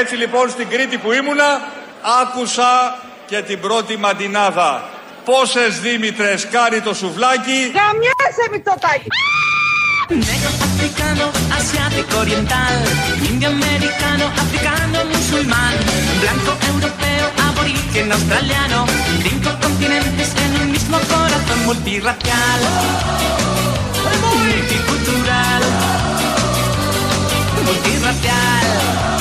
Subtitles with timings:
[0.00, 1.50] Έτσι λοιπόν στην Κρήτη που ήμουνα
[2.20, 4.70] άκουσα και την πρώτη μαντινάδα.
[5.24, 7.58] Πόσες Δήμητρες κάνει το σουβλάκι.
[7.80, 9.08] Καμιά σε μητσοτάκι.
[10.08, 11.26] Νέο Αφρικάνο,
[11.56, 12.78] Ασιάτικο Οριεντάλ
[13.30, 15.74] Ίνδιο Αμερικάνο, Αφρικάνο Μουσουλμάν
[16.18, 18.80] Μπλάνκο Ευρωπαίο, Αβορίκεν Αυστραλιάνο
[19.24, 22.60] Λίγκο Κοντινέντες, ένα μισμό χώρα Το Μουλτιραπιάλ
[24.22, 25.64] Μουλτικουτουράλ
[27.64, 29.15] Μουλτιραπιάλ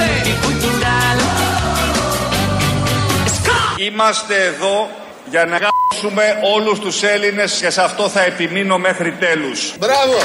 [0.00, 1.18] multicultural.
[3.76, 4.90] Είμαστε εδώ
[5.30, 9.74] για να γάμψουμε όλους τους Έλληνες και σε αυτό θα επιμείνω μέχρι τέλους.
[9.78, 10.16] Μπράβο!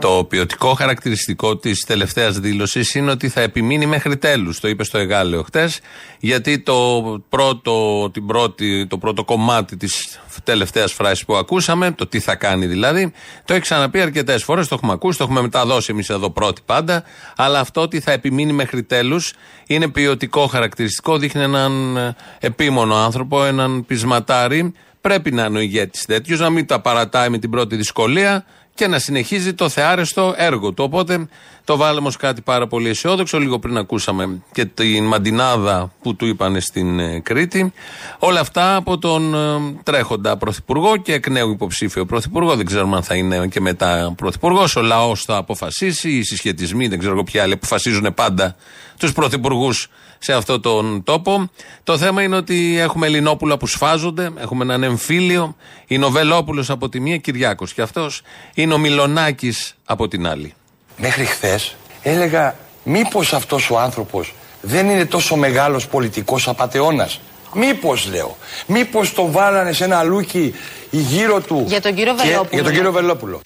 [0.00, 4.60] Το ποιοτικό χαρακτηριστικό της τελευταίας δήλωσης είναι ότι θα επιμείνει μέχρι τέλους.
[4.60, 5.80] Το είπε στο Εγάλεο χτες,
[6.18, 12.20] γιατί το πρώτο, την πρώτη, το πρώτο κομμάτι της τελευταίας φράσης που ακούσαμε, το τι
[12.20, 13.12] θα κάνει δηλαδή,
[13.44, 14.68] το έχει ξαναπεί αρκετές φορές.
[14.68, 17.02] Το έχουμε ακούσει, το έχουμε μεταδώσει εμείς εδώ πρώτοι πάντα.
[17.36, 19.32] Αλλά αυτό ότι θα επιμείνει μέχρι τέλους
[19.66, 24.72] είναι ποιοτικό χαρακτηριστικό, δείχνει έναν ε, επίμονο άνθρωπο, έναν πεισματάρι.
[25.00, 28.86] Πρέπει να είναι ο ηγέτης τέτοιος, να μην τα παρατάει με την πρώτη δυσκολία και
[28.86, 30.84] να συνεχίζει το θεάρεστο έργο του.
[30.86, 31.28] Οπότε
[31.64, 33.38] το βάλαμε ως κάτι πάρα πολύ αισιόδοξο.
[33.38, 37.72] Λίγο πριν ακούσαμε και την μαντινάδα που του είπαν στην ε, Κρήτη.
[38.18, 42.56] Όλα αυτά από τον ε, τρέχοντα πρωθυπουργό και εκ νέου υποψήφιο πρωθυπουργό.
[42.56, 44.76] Δεν ξέρουμε αν θα είναι και μετά πρωθυπουργός.
[44.76, 46.10] Ο λαός θα αποφασίσει.
[46.10, 48.56] Οι συσχετισμοί, δεν ξέρω ποιοι άλλοι, αποφασίζουν πάντα
[48.98, 49.88] τους πρωθυπουργούς
[50.22, 51.50] σε αυτόν τον τόπο.
[51.84, 55.56] Το θέμα είναι ότι έχουμε Ελληνόπουλα που σφάζονται, έχουμε έναν εμφύλιο.
[55.86, 57.72] Η Νοβελόπουλο από τη μία, Κυριάκος.
[57.74, 58.22] Και αυτός
[58.54, 59.54] είναι ο Μιλονάκη
[59.84, 60.54] από την άλλη.
[60.96, 67.20] Μέχρι χθες έλεγα μήπως αυτός ο άνθρωπος δεν είναι τόσο μεγάλος πολιτικός απατεώνας.
[67.54, 68.36] Μήπως λέω.
[68.66, 70.54] Μήπως το βάλανε σε ένα λούκι
[70.90, 71.64] γύρω του.
[71.68, 72.48] Για τον κύριο και- Βελόπουλο.
[72.52, 73.40] Για τον κύριο Βελόπουλο.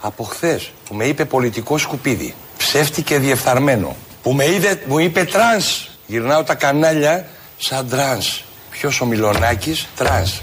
[0.00, 5.24] Από χθες που με είπε πολιτικό σκουπίδι, ψεύτη και διεφθαρμένο, που με είδε, μου είπε
[5.24, 7.26] τρανς, γυρνάω τα κανάλια
[7.56, 8.42] σαν τρανς.
[8.70, 10.40] Ποιος ο Μυλωνάκης, τρανς.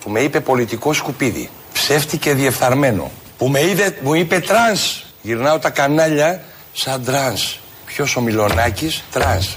[0.00, 5.58] Που με είπε πολιτικό σκουπίδι, ψεύτη και διεφθαρμένο, που με είδε, μου είπε τρανς, γυρνάω
[5.58, 6.42] τα κανάλια
[6.72, 7.58] σαν τρανς.
[7.86, 9.56] Ποιος ο Μυλωνάκης, τρανς.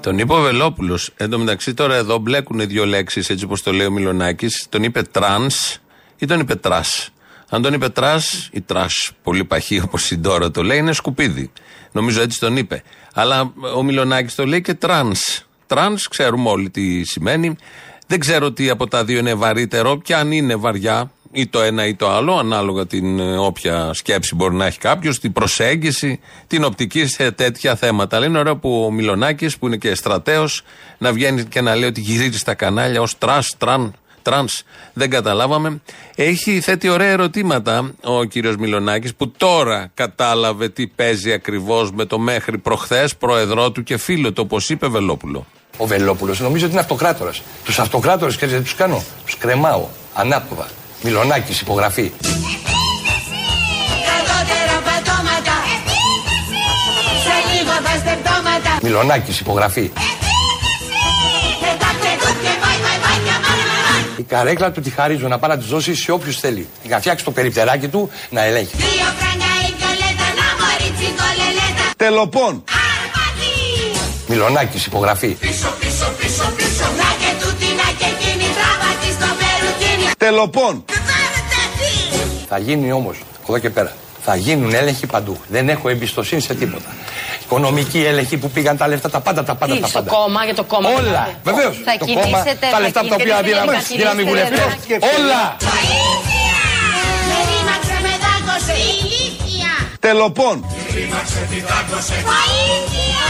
[0.00, 1.10] Τον είπε ο Βελόπουλος.
[1.16, 4.46] Εν τω μεταξύ τώρα εδώ μπλέκουν δύο λέξεις έτσι όπως το λέει ο Μυλωνάκης.
[4.68, 5.78] Τον είπε τρανς
[6.18, 7.10] ή τον είπε trash.
[7.48, 11.50] Αν τον είπε trash ή trash, πολύ παχύ όπως η Ντόρα το λέει, είναι σκουπίδι.
[11.92, 12.82] Νομίζω έτσι τον είπε.
[13.14, 15.46] Αλλά ο Μυλωνάκης το λέει και τρανς.
[15.66, 17.56] Τρανς, ξέρουμε όλοι τι σημαίνει.
[18.06, 21.86] Δεν ξέρω τι από τα δύο είναι βαρύτερο και αν είναι βαριά ή το ένα
[21.86, 26.64] ή το άλλο, ανάλογα την ε, όποια σκέψη μπορεί να έχει κάποιος, την προσέγγιση, την
[26.64, 28.16] οπτική σε τέτοια θέματα.
[28.16, 30.48] Αλλά είναι ωραίο που ο Μυλωνάκης, που είναι και στρατέο,
[30.98, 34.62] να βγαίνει και να λέει ότι γυρίζει στα κανάλια ως trash, τραν, τρανς,
[34.92, 35.80] δεν καταλάβαμε.
[36.14, 42.18] Έχει θέσει ωραία ερωτήματα ο κύριος Μυλωνάκης που τώρα κατάλαβε τι παίζει ακριβώς με το
[42.18, 45.46] μέχρι προχθές πρόεδρό του και φίλο του όπως είπε Βελόπουλο.
[45.76, 47.42] Ο Βελόπουλος νομίζω ότι είναι αυτοκράτορας.
[47.64, 49.02] Τους αυτοκράτορες, ξέρετε τι τους κάνω.
[49.24, 49.86] Τους κρεμάω.
[50.14, 50.68] Ανάποδα.
[51.02, 52.12] Μιλονάκη, υπογραφή.
[54.08, 55.56] Κατώτερα πατώματα,
[57.24, 58.78] σε λίγο θα στεπτώματα.
[58.82, 59.90] Μιλονάκη, υπογραφή.
[61.60, 64.14] Πετάξτε το και βάει, βάει, βάει, και αμάν, αμάν.
[64.16, 66.68] Η καρέκλα του τη χαρίζω να πάει να τη δώσει σε όποιους θέλει.
[66.82, 68.76] Για να φτιάξει το περιπτεράκι του να ελέγχει.
[68.76, 68.86] Δύο
[69.18, 71.84] φράγκα η βιολέτα, να μωρί τσικολελέτα.
[71.96, 72.64] Τελοπών.
[72.92, 73.52] Αρπατή.
[74.26, 75.28] Μιλονάκη, υπογραφή.
[75.28, 75.77] Πίσω, πίσω, πίσω,
[80.18, 80.84] Τελοπών.
[80.86, 82.46] Πάρετε τι.
[82.48, 83.92] Θα γίνει όμως, από εδώ και πέρα,
[84.24, 85.40] θα γίνουν έλεγχοι παντού.
[85.48, 86.94] Δεν έχω εμπιστοσύνη σε τίποτα.
[87.42, 89.74] Οικονομικοί έλεγχοι που πήγαν τα λεφτά, τα πάντα, τα πάντα.
[89.74, 90.10] Τι, τα στο πάντα.
[90.16, 90.88] κόμμα, για το κόμμα.
[90.88, 91.00] Όλα.
[91.00, 91.36] μιλάτε.
[91.42, 91.80] Βεβαίως.
[91.84, 94.96] Θα κινήσετε, τα θα λεφτά από τα οποία κινήσετε, δίναμε, θα δίναμε οι κινήσετε, βουλευτέ.
[94.98, 95.42] θα- Όλα.
[95.60, 96.56] Βοήθεια.
[97.28, 98.74] Με ρήμαξε, με δάγκωσε.
[98.90, 99.72] Ηλίθεια.
[100.00, 100.56] Τελοπών.
[102.30, 103.26] Βοήθεια.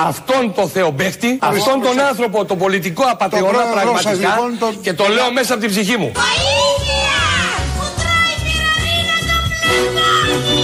[0.08, 4.94] αυτόν το θεομπέχτη, αυτόν τον άνθρωπο, τον πολιτικό απαταιώνα πρόεδρό σας, πραγματικά λοιπόν, τον- και
[4.94, 6.12] το λέω μέσα από την ψυχή μου.
[6.16, 7.18] Βοήθεια.
[7.78, 10.64] Που τρώει πυρορίνα το πλουτάκι.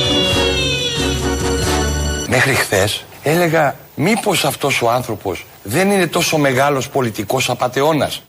[2.29, 8.21] Μέχρι χθες έλεγα μήπως αυτός ο άνθρωπος δεν είναι τόσο μεγάλος πολιτικός απατεώνας.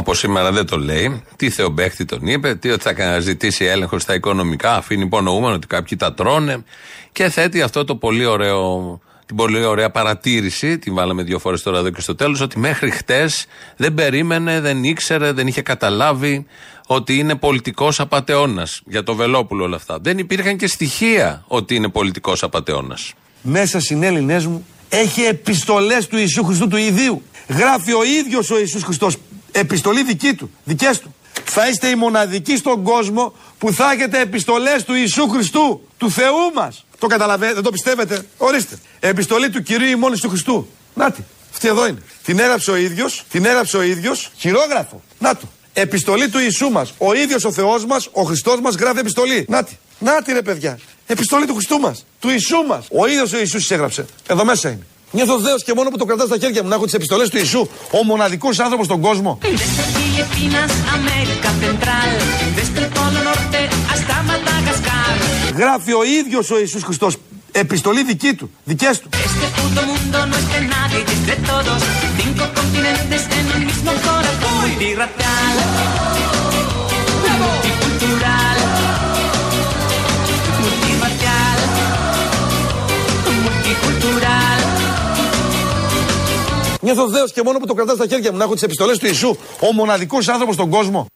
[0.00, 1.22] Από σήμερα δεν το λέει.
[1.36, 5.98] Τι θεομπέχτη τον είπε, τι ότι θα ζητήσει έλεγχο στα οικονομικά, αφήνει υπονοούμενο ότι κάποιοι
[5.98, 6.64] τα τρώνε
[7.12, 11.78] και θέτει αυτό το πολύ ωραίο την πολύ ωραία παρατήρηση, την βάλαμε δύο φορές τώρα
[11.78, 16.46] εδώ και στο τέλος, ότι μέχρι χτες δεν περίμενε, δεν ήξερε, δεν είχε καταλάβει
[16.86, 18.82] ότι είναι πολιτικός απαταιώνας.
[18.86, 19.98] Για το Βελόπουλο όλα αυτά.
[20.00, 23.12] Δεν υπήρχαν και στοιχεία ότι είναι πολιτικός απαταιώνας.
[23.42, 27.22] Μέσα συνέλληνέ μου έχει επιστολές του Ιησού Χριστού του ιδίου.
[27.48, 29.16] Γράφει ο ίδιος ο Ιησούς Χριστός.
[29.52, 31.14] Επιστολή δική του, δικές του.
[31.44, 36.52] Θα είστε οι μοναδικοί στον κόσμο που θα έχετε επιστολές του Ιησού Χριστού, του Θεού
[36.54, 36.84] μας.
[36.98, 38.78] Το καταλαβαίνετε, δεν το πιστεύετε; Ορίστε.
[39.00, 40.68] Επιστολή του κυρίου ημών του Χριστού.
[40.94, 41.24] Νάτι.
[41.52, 42.02] Αυτή εδώ είναι.
[42.24, 45.02] Την έγραψε ο ίδιος, την έγραψε ο ίδιος, χειρόγραφο.
[45.18, 45.48] Να το.
[45.72, 46.92] Επιστολή του Ιησού μας.
[46.98, 49.44] Ο ίδιος ο Θεός μας, ο Χριστός μας γράφει επιστολή.
[49.48, 49.78] Νάτι.
[49.98, 50.78] Νάτι ρε παιδιά.
[51.06, 52.04] Επιστολή του Χριστού μας.
[52.20, 52.86] Του Ιησού μας.
[52.90, 54.06] Ο ίδιος ο Ιησούς της έγραψε.
[54.26, 54.86] Εδώ μέσα είναι.
[55.10, 57.36] Νιώθω δέος και μόνο που το κρατάω στα χέρια μου να έχω τις επιστολές του
[57.36, 57.68] Ιησού.
[58.00, 59.38] Ο μοναδικός άνθρωπος στον κόσμο.
[59.42, 62.10] Desde Filipinas, América Central,
[62.58, 63.60] desde el Polo Norte
[63.92, 65.14] hasta Madagascar.
[65.56, 67.16] Γράφει ο ίδιος ο Ιησούς Χριστός.
[67.52, 68.50] Επιστολή δική του.
[68.64, 69.08] Δικές του.
[86.80, 89.06] Νιώθω δέος και μόνο που το κρατάω στα χέρια μου να έχω τις επιστολές του
[89.06, 89.36] Ιησού.
[89.60, 91.06] Ο μοναδικός άνθρωπος στον κόσμο.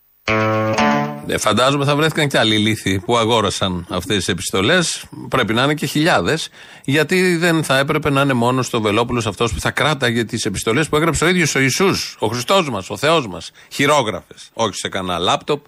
[1.27, 5.05] Ε, φαντάζομαι θα βρέθηκαν και άλλοι λύθοι που αγόρασαν αυτές τις επιστολές.
[5.29, 6.49] Πρέπει να είναι και χιλιάδες.
[6.85, 10.89] Γιατί δεν θα έπρεπε να είναι μόνος ο Βελόπουλος αυτός που θα κράταγε τις επιστολές
[10.89, 13.51] που έγραψε ο ίδιος ο Ιησούς, ο Χριστός μας, ο Θεός μας.
[13.69, 14.51] Χειρόγραφες.
[14.53, 15.65] Όχι σε κανένα λάπτοπ.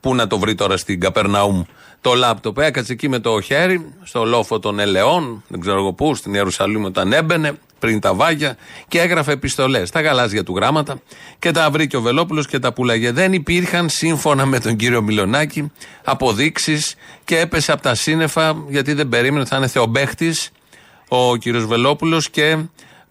[0.00, 1.62] Πού να το βρει τώρα στην Καπερναούμ
[2.00, 2.58] το λάπτοπ.
[2.58, 6.84] Έκατσε εκεί με το χέρι, στο λόφο των Ελαιών, δεν ξέρω εγώ πού, στην Ιερουσαλήμ
[6.84, 8.56] όταν έμπαινε, πριν τα βάγια,
[8.88, 11.00] και έγραφε επιστολές, τα γαλάζια του γράμματα,
[11.38, 13.12] και τα βρήκε ο Βελόπουλος και τα πουλάγε.
[13.12, 15.72] Δεν υπήρχαν, σύμφωνα με τον κύριο Μιλονάκη,
[16.04, 16.94] αποδείξεις
[17.24, 20.34] και έπεσε από τα σύννεφα, γιατί δεν περίμενε, θα είναι θεομπέχτη
[21.08, 22.56] ο κύριος Βελόπουλος και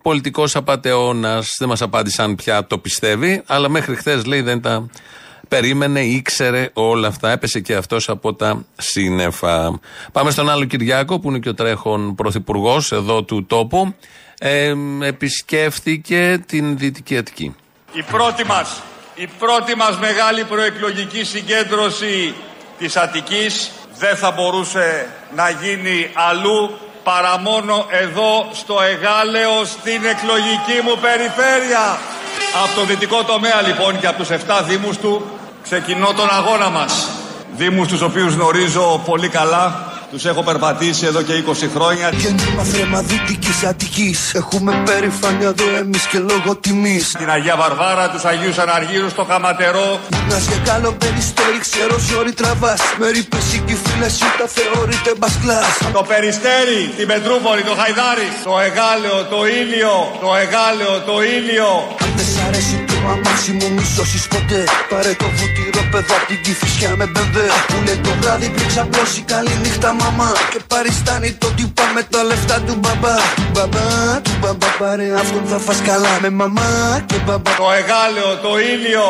[0.01, 1.55] πολιτικός απαταιώνας.
[1.59, 4.85] Δεν μας απάντησαν πια το πιστεύει, αλλά μέχρι χθες λέει δεν τα
[5.47, 7.31] περίμενε, ήξερε όλα αυτά.
[7.31, 9.79] Έπεσε και αυτός από τα σύννεφα.
[10.11, 13.95] Πάμε στον άλλο Κυριάκο, που είναι και ο τρέχον πρωθυπουργός εδώ του τόπου.
[14.39, 17.55] Ε, επισκέφθηκε την Δυτική Αττική.
[17.91, 18.81] Η πρώτη μας,
[19.15, 22.33] η πρώτη μας μεγάλη προεκλογική συγκέντρωση
[22.77, 30.77] της Αττικής δεν θα μπορούσε να γίνει αλλού παρά μόνο εδώ στο Εγάλεο στην εκλογική
[30.83, 31.97] μου περιφέρεια.
[32.63, 35.25] Από το δυτικό τομέα λοιπόν και από τους 7 δήμους του
[35.63, 37.09] ξεκινώ τον αγώνα μας.
[37.55, 42.09] Δήμους τους οποίους γνωρίζω πολύ καλά, τους έχω περπατήσει εδώ και 20 χρόνια.
[42.09, 44.33] Γέννημα θρέμα δυτικής Αττικής.
[44.33, 47.11] Έχουμε περηφάνεια εδώ εμείς και λόγω τιμής.
[47.17, 52.33] Την Αγία Βαρβάρα, τους Αγίους Αναργύρους, το Χαματερό, Μουνάς για καλό περιστέρι ξέρω σε όρι
[52.33, 52.81] τραβάς.
[52.99, 55.73] Με ρήπες ή φίλες σου τα θεωρείται μπασκλάς.
[55.93, 61.69] Το Περιστέρι, την Πετρούπολη, το Χαϊδάρι, το Εγάλεο, το Ήλιο, το Εγάλεο, το Ήλιο.
[62.03, 64.61] Αν δεν σ' αρέσει το αμάξι μου μη σώσεις ποτέ.
[64.91, 69.21] Πάρε το βουτυρό παιδό απ' την Κηφισιά με μπεβέ Που λέει το βράδυ πριν ξαπλώσει
[69.31, 73.15] καλή νύχτα μαμά Και παριστάνει το τύπα με τα λεφτά του μπαμπά.
[73.35, 76.13] Του μπαμπά, του μπαμπά πάρε αυτόν θα φας καλά.
[76.21, 77.55] Με μαμά και μπαμπά.
[77.55, 79.07] Το Εγάλεο, το Ήλιο.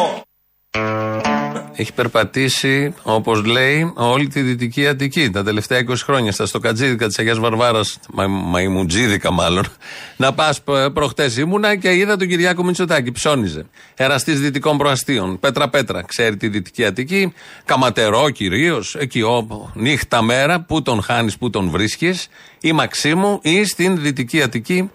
[1.80, 6.32] Έχει περπατήσει, όπως λέει, όλη τη δυτική Αττική τα τελευταία 20 χρόνια.
[6.32, 9.66] Στα στοκατζίδικα της Αγίας Βαρβάρας, μα, μαϊμουτζίδικα μάλλον.
[10.18, 10.62] Να πας
[10.94, 13.12] προχτές ήμουνα και είδα τον Κυριάκο Μητσοτάκη.
[13.12, 13.66] Ψώνιζε.
[13.96, 15.40] Εραστής δυτικών προαστίων.
[15.40, 16.04] Πέτρα-πέτρα.
[16.04, 17.34] Ξέρει τη δυτική Αττική.
[17.66, 18.96] Καματερό κυρίως.
[18.96, 20.62] Εκεί όπου νύχτα μέρα.
[20.62, 22.28] Πού τον χάνεις, πού τον βρίσκεις.
[22.62, 24.90] Ή Μαξίμου ή στην δυτική Αττική.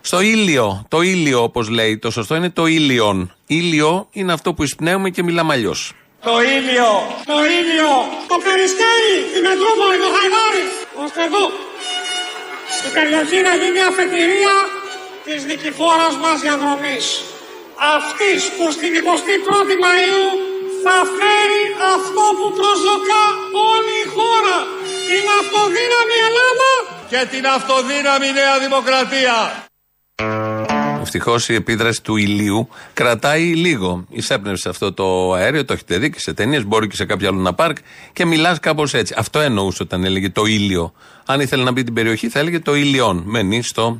[0.00, 0.84] Στο ήλιο.
[0.88, 1.98] Το ήλιο, όπως λέει.
[1.98, 3.34] Το σωστό είναι το ήλιον.
[3.46, 5.94] Ήλιο είναι αυτό που εισπνέουμε και μιλάμε αλλιώς.
[6.28, 6.90] Το Ήλιο,
[7.30, 7.92] το Ήλιο.
[8.30, 10.66] Το Περιστέρι, την Πετρούπολη, το Χαϊδάρι,
[11.04, 11.44] ώστε εδώ.
[12.86, 14.56] Η περιοχή να γίνει αφετηρία
[15.26, 17.06] της νικηφόρας μας διαδρομής.
[17.96, 20.26] Αυτής που στην 21η Μαΐου
[20.84, 21.64] θα φέρει
[21.94, 23.24] αυτό που προσδοκά
[23.70, 24.56] όλη η χώρα.
[25.10, 26.70] Την αυτοδύναμη Ελλάδα
[27.12, 29.36] Και την αυτοδύναμη Νέα Δημοκρατία.
[31.04, 34.04] Ευτυχώς η επίδραση του ηλίου κρατάει λίγο.
[34.10, 37.40] Εισέπνευσε αυτό το αέριο, το έχετε δει και σε ταινίες, μπορεί και σε κάποιο άλλο
[37.40, 37.76] να πάρκ
[38.12, 39.14] και μιλάς κάπως έτσι.
[39.16, 40.92] Αυτό εννοούσε όταν έλεγε το ήλιο.
[41.26, 43.22] Αν ήθελε να μπει την περιοχή, θα έλεγε το ήλιον.
[43.26, 43.98] Μένει στο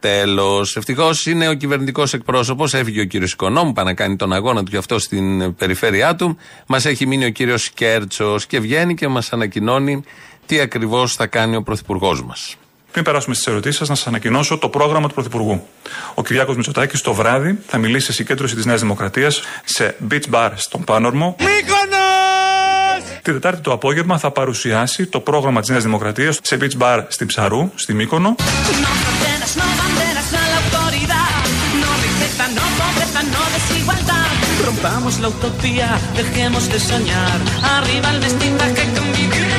[0.00, 0.76] τέλος.
[0.76, 2.74] Ευτυχώς είναι ο κυβερνητικός εκπρόσωπος.
[2.74, 6.36] Έφυγε ο κύριος Οικονόμου, πάει να κάνει τον αγώνα του γι' αυτό στην περιφέρειά του.
[6.66, 10.02] Μας έχει μείνει ο κύριος Κέρτσος και βγαίνει και μας ανακοινώνει
[10.46, 12.56] τι ακριβώς θα κάνει ο πρωθυπουργός μας.
[12.92, 15.66] Πριν περάσουμε στις ερωτήσεις σας, να σας ανακοινώσω το πρόγραμμα του Πρωθυπουργού.
[16.14, 20.50] Ο Κυριάκος Μητσοτάκης το βράδυ θα μιλήσει σε συγκέντρωση της Νέας Δημοκρατίας σε beach bar
[20.54, 21.36] στον Πάνορμο.
[21.38, 23.20] Μύκονος!
[23.22, 27.26] Τη Τετάρτη το απόγευμα θα παρουσιάσει το πρόγραμμα της Νέας Δημοκρατίας σε beach bar στην
[27.26, 28.34] Ψαρού, στη Μύκονο.
[28.38, 31.42] No fronteras, no banderas a la autoridad.
[31.82, 34.30] No riqueza, no pobreza, no desigualdad.
[34.68, 35.88] Rompamos la utopía,
[36.20, 37.38] dejemos de soñar.
[37.76, 39.49] Arriba el mestizaje, convivir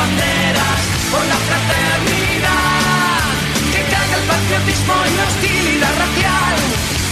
[0.00, 0.80] banderas
[1.12, 3.32] por la fraternidad.
[3.72, 6.58] Que caiga el patriotismo y la hostilidad racial.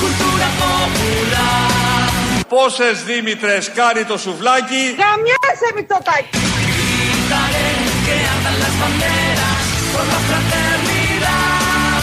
[0.02, 2.08] Cultura popular.
[2.48, 4.82] Πόσες Δήμητρες κάνει το σουβλάκι.
[5.00, 6.38] Γαμιάσαι Μητσοτάκη.
[6.68, 7.70] Gritaré
[8.06, 12.00] que ardan las banderas por la fraternidad.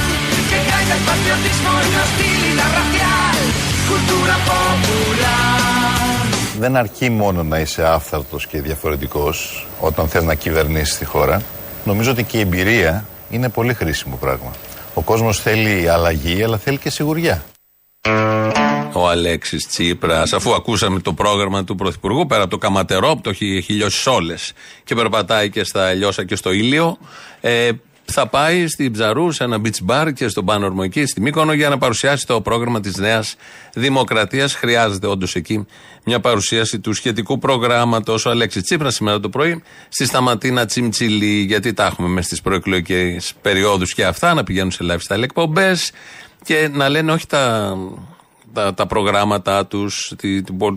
[0.50, 3.38] Que caiga el patriotismo y la hostilidad racial.
[3.90, 5.57] Cultura popular.
[6.60, 11.42] Δεν αρκεί μόνο να είσαι άφθαρτος και διαφορετικός όταν θες να κυβερνήσεις τη χώρα.
[11.86, 14.52] Νομίζω ότι και η εμπειρία είναι πολύ χρήσιμο πράγμα.
[14.94, 17.44] Ο κόσμος θέλει αλλαγή, αλλά θέλει και σιγουριά.
[18.94, 23.30] Ο Αλέξης Τσίπρας, αφού ακούσαμε το πρόγραμμα του Πρωθυπουργού, πέρα από το καματερό που το
[23.30, 26.98] έχει, έχει λιώσει όλες και περπατάει και στα Λιώσα και στο ήλιο,
[27.42, 27.70] ε,
[28.12, 31.70] θα πάει στην Ψαρού σε ένα beach bar και στον Πάνορμο εκεί στη Μύκονο για
[31.70, 33.36] να παρουσιάσει το πρόγραμμα της Νέας
[33.74, 34.56] Δημοκρατίας.
[34.56, 35.66] Χρειάζεται όντως εκεί
[36.10, 38.26] μια παρουσίαση του σχετικού προγράμματος.
[38.26, 43.34] Ο Αλέξης Τσίπρας σήμερα το πρωί στη Σταματίνα Τσιμτσιλή, γιατί τα έχουμε μέσα στις προεκλογικές
[43.42, 45.92] περιόδους και αυτά, να πηγαίνουν σε lifestyle εκπομπές
[46.44, 47.76] και να λένε όχι τα,
[48.54, 50.14] τα, τα προγράμματά τους,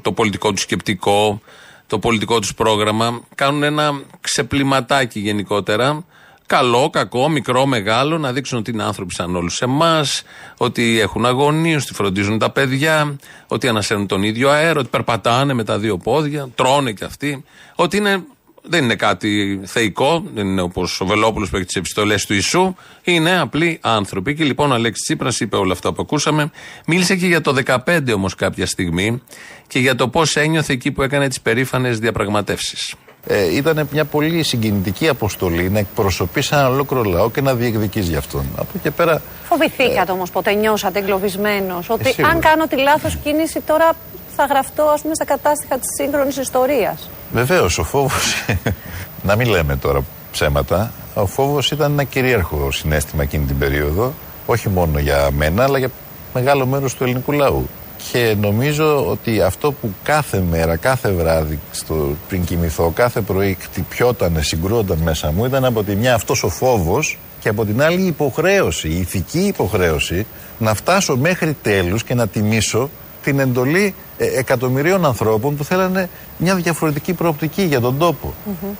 [0.02, 1.40] το πολιτικό τους σκεπτικό,
[1.86, 3.20] το πολιτικό τους πρόγραμμα.
[3.34, 6.04] Κάνουν ένα ξεπληματάκι γενικότερα.
[6.50, 10.22] Καλό, κακό, μικρό, μεγάλο, να δείξουν ότι είναι άνθρωποι σαν όλους εμάς,
[10.56, 13.16] ότι έχουν αγωνίες, ότι φροντίζουν τα παιδιά,
[13.46, 17.44] ότι ανασέρνουν τον ίδιο αέρα, ότι περπατάνε με τα δύο πόδια, τρώνε κι αυτοί.
[17.74, 18.24] Ότι είναι,
[18.62, 22.74] δεν είναι κάτι θεϊκό, δεν είναι όπως ο Βελόπουλος που έχει τις επιστολές του Ιησού,
[23.02, 24.34] είναι απλοί άνθρωποι.
[24.34, 26.50] Και λοιπόν ο Αλέξης Τσίπρας είπε όλα αυτά που ακούσαμε.
[26.86, 29.22] Μίλησε και για το 15 όμως κάποια στιγμή
[29.66, 32.94] και για το πώς ένιωθε εκεί που έκανε τις περήφανες διαπραγματεύσεις.
[33.26, 38.16] Ε, ήταν μια πολύ συγκινητική αποστολή να εκπροσωπείς ένα ολόκληρο λαό και να διεκδικείς γι'
[38.16, 38.44] αυτόν.
[38.56, 41.90] Από εκεί και πέρα Φοβηθήκατε όμως ποτέ, νιώσατε εγκλωβισμένος.
[41.90, 42.32] Ότι Ε, σίγουρα.
[42.34, 43.92] αν κάνω τη λάθος κίνηση τώρα
[44.36, 47.10] θα γραφτώ ας πούμε, στα κατάστοιχα της σύγχρονης ιστορίας.
[47.32, 48.44] Βεβαίως, ο φόβος.
[49.28, 50.92] να μην λέμε τώρα ψέματα.
[51.14, 54.12] Ο φόβος ήταν ένα κυρίαρχο συνέστημα εκείνη την περίοδο.
[54.46, 55.88] Όχι μόνο για μένα, αλλά για
[56.34, 57.68] μεγάλο μέρος του ελληνικού λαού.
[58.12, 64.42] Και νομίζω ότι αυτό που κάθε μέρα, κάθε βράδυ στο, πριν κοιμηθώ, κάθε πρωί χτυπιόταν,
[64.42, 68.06] συγκρούονταν μέσα μου, ήταν από τη μια αυτός ο φόβος και από την άλλη η
[68.06, 70.26] υποχρέωση, η ηθική υποχρέωση
[70.58, 72.90] να φτάσω μέχρι τέλους και να τιμήσω
[73.22, 78.34] την εντολή ε, εκατομμυρίων ανθρώπων που θέλανε μια διαφορετική προοπτική για τον τοπο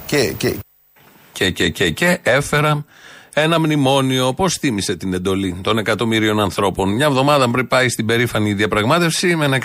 [0.07, 0.55] Και, και,
[1.33, 2.85] Και, και, και, και έφερα
[3.35, 4.35] ένα μνημόνιο.
[4.35, 6.95] Πώς τίμησε την εντολή των εκατομμύριων ανθρώπων.
[6.95, 9.59] Μια εβδομάδα πριν πάει στην περήφανη διαπραγμάτευση με ένα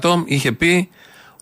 [0.00, 0.88] 62% είχε πει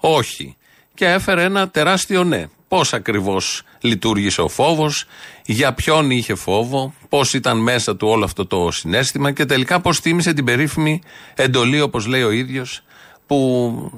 [0.00, 0.57] όχι.
[0.95, 2.47] Και έφερε ένα τεράστιο ναι.
[2.69, 5.05] Πώς ακριβώς λειτουργήσε ο φόβος,
[5.45, 10.00] για ποιον είχε φόβο, πώς ήταν μέσα του όλο αυτό το συνέστημα και τελικά πώς
[10.00, 11.00] τίμησε την περίφημη
[11.35, 12.83] εντολή, όπως λέει ο ίδιος,
[13.28, 13.90] που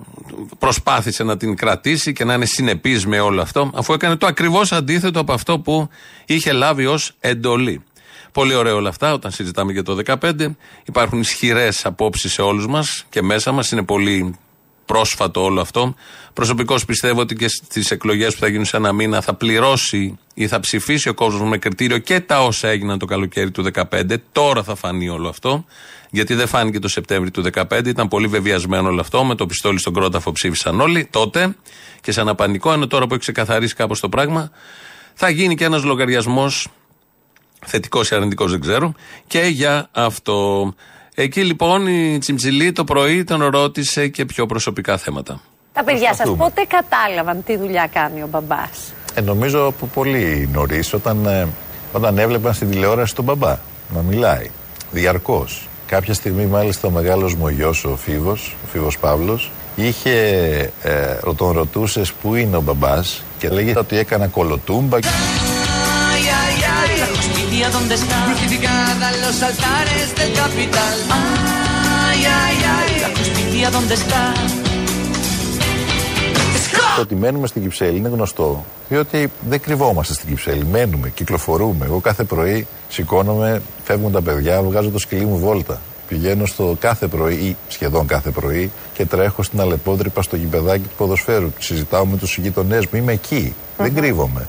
[0.58, 4.72] προσπάθησε να την κρατήσει και να είναι συνεπής με όλο αυτό, αφού έκανε το ακριβώς
[4.72, 5.88] αντίθετο από αυτό που
[6.26, 7.82] είχε λάβει ως εντολή.
[8.32, 10.56] Πολύ ωραία όλα αυτά όταν συζητάμε για το 2015.
[10.84, 13.70] Υπάρχουν ισχυρές απόψεις σε όλους μας και μέσα μας.
[13.70, 14.34] Είναι πολύ
[14.84, 15.94] πρόσφατο όλο αυτό.
[16.32, 20.46] Προσωπικώς πιστεύω ότι και στις εκλογές που θα γίνουν σε ένα μήνα θα πληρώσει ή
[20.46, 24.14] θα ψηφίσει ο κόσμος με κριτήριο και τα όσα έγιναν το καλοκαίρι του 2015.
[24.32, 25.64] Τώρα θα φανεί όλο αυτό.
[26.10, 27.86] Γιατί δεν φάνηκε το Σεπτέμβριο του 2015.
[27.86, 29.24] Ήταν πολύ βεβαιασμένο όλο αυτό.
[29.24, 31.56] Με το πιστόλι στον κρόταφο ψήφισαν όλοι τότε
[32.00, 32.72] και σε ένα πανικό.
[32.72, 34.50] Ενώ τώρα που έχει ξεκαθαρίσει κάπως το πράγμα,
[35.14, 36.68] θα γίνει και ένας λογαριασμός
[37.66, 38.94] Θετικός ή αρνητικός δεν ξέρω.
[39.26, 40.72] Και για αυτό.
[41.14, 45.40] Εκεί λοιπόν η Τσιμψιλή το πρωί τον ρώτησε και πιο προσωπικά θέματα.
[45.72, 46.44] Τα παιδιά σας Προσπαθούμε.
[46.44, 51.48] πότε κατάλαβαν τι δουλειά κάνει ο μπαμπάς; ε, νομίζω από πολύ νωρίς όταν, ε,
[51.92, 53.58] όταν έβλεπαν στην τηλεόραση τον μπαμπά
[53.94, 54.50] να μιλάει
[54.90, 55.68] διαρκώς.
[55.90, 60.10] Κάποια στιγμή, μάλιστα, ο μεγάλος μου γιος, ο Φίβος, ο Φίβος Παύλος, είχε,
[60.82, 64.98] ε, τον ρωτούσες πού είναι ο μπαμπάς και λέγε ότι έκανα κολοτούμπα.
[64.98, 65.02] Ay,
[66.42, 66.54] ay,
[72.78, 72.90] ay,
[76.96, 78.64] Το ότι μένουμε στην Κυψέλη είναι γνωστό.
[78.88, 80.64] Διότι δεν κρυβόμαστε στην Κυψέλη.
[80.64, 81.84] Μένουμε, κυκλοφορούμε.
[81.84, 85.80] Εγώ κάθε πρωί σηκώνομαι, φεύγουν τα παιδιά, βγάζω το σκυλί μου βόλτα.
[86.08, 90.94] Πηγαίνω στο κάθε πρωί ή σχεδόν κάθε πρωί και τρέχω στην Αλεπόδρυπα στο γηπεδάκι του
[90.96, 91.52] ποδοσφαίρου.
[91.58, 92.98] Συζητάω με τους γειτονές μου.
[92.98, 93.54] Είμαι εκεί.
[93.76, 94.48] Δεν κρύβομαι.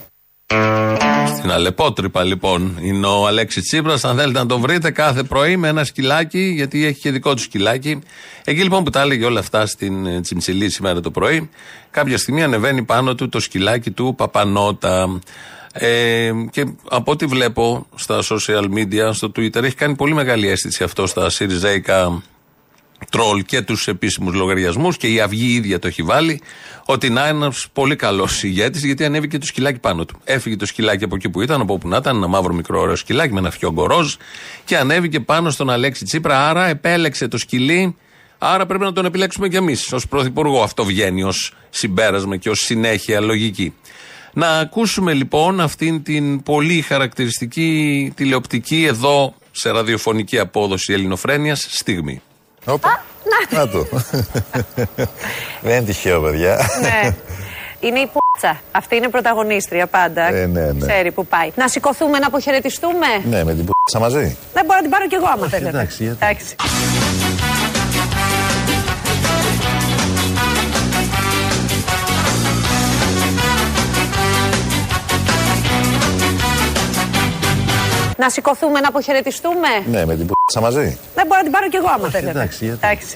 [1.28, 4.04] Στην Αλεπότρυπα λοιπόν είναι ο Αλέξης Τσίπρας.
[4.04, 7.42] Αν θέλετε να τον βρείτε κάθε πρωί με ένα σκυλάκι, γιατί έχει και δικό του
[7.42, 8.02] σκυλάκι.
[8.44, 11.50] Εκεί λοιπόν που τα έλεγε όλα αυτά στην ε, Τσιμψιλή σήμερα το πρωί,
[11.92, 15.20] κάποια στιγμή ανεβαίνει πάνω του το σκυλάκι του Παπανότα.
[15.74, 20.84] Ε, και από ό,τι βλέπω στα social media, στο Twitter, έχει κάνει πολύ μεγάλη αίσθηση
[20.84, 22.22] αυτό στα Σιριζέικα
[23.10, 26.42] τρόλ και τους επίσημους λογαριασμούς και η Αυγή ίδια το έχει βάλει.
[26.86, 30.20] Ότι να είναι ένας πολύ καλός ηγέτης, γιατί ανέβηκε το σκυλάκι πάνω του.
[30.24, 32.96] Έφυγε το σκυλάκι από εκεί που ήταν, από όπου να ήταν, ένα μαύρο μικρό ωραίο
[32.96, 34.16] σκυλάκι με ένα φιόγκο ροζ
[34.66, 36.50] και ανέβηκε πάνω στον Αλέξη Τσίπρα.
[36.50, 37.96] Άρα επέλεξε το σκυλί.
[38.38, 40.64] Άρα πρέπει να τον επιλέξουμε κι εμείς ως πρωθυπουργό.
[40.64, 43.74] Αυτό βγαίνει ως συμπέρασμα και ως συνέχεια λογική.
[44.34, 52.22] Να ακούσουμε λοιπόν αυτήν την πολύ χαρακτηριστική τηλεοπτική εδώ σε ραδιοφωνική απόδοση ελληνοφρένειας στιγμή.
[52.66, 53.04] Όπα.
[53.50, 53.88] Να το.
[55.62, 56.70] Δεν είναι τυχαίο, παιδιά.
[56.82, 57.16] Ναι.
[57.80, 58.60] Είναι η πούτσα.
[58.72, 60.22] Αυτή είναι πρωταγωνίστρια πάντα.
[60.36, 60.88] Ε, ναι, ναι.
[60.88, 61.52] Ξέρει που πάει.
[61.56, 64.38] Να σηκωθούμε, να αποχαιρετιστούμε; Ναι, με την π***σα μαζί.
[64.54, 65.70] Δεν μπορώ να την πάρω κι εγώ άμα θέλετε.
[65.70, 66.18] εντάξει, γιατί.
[66.22, 66.56] Εντάξει.
[78.22, 80.98] Να σηκωθούμε, να αποχαιρετιστούμε; Ναι, με την π***σα μαζί.
[81.16, 82.30] Δεν μπορώ να την πάρω κι εγώ άμα θέλετε.
[82.30, 83.16] εντάξει, γιατί; Εντάξει.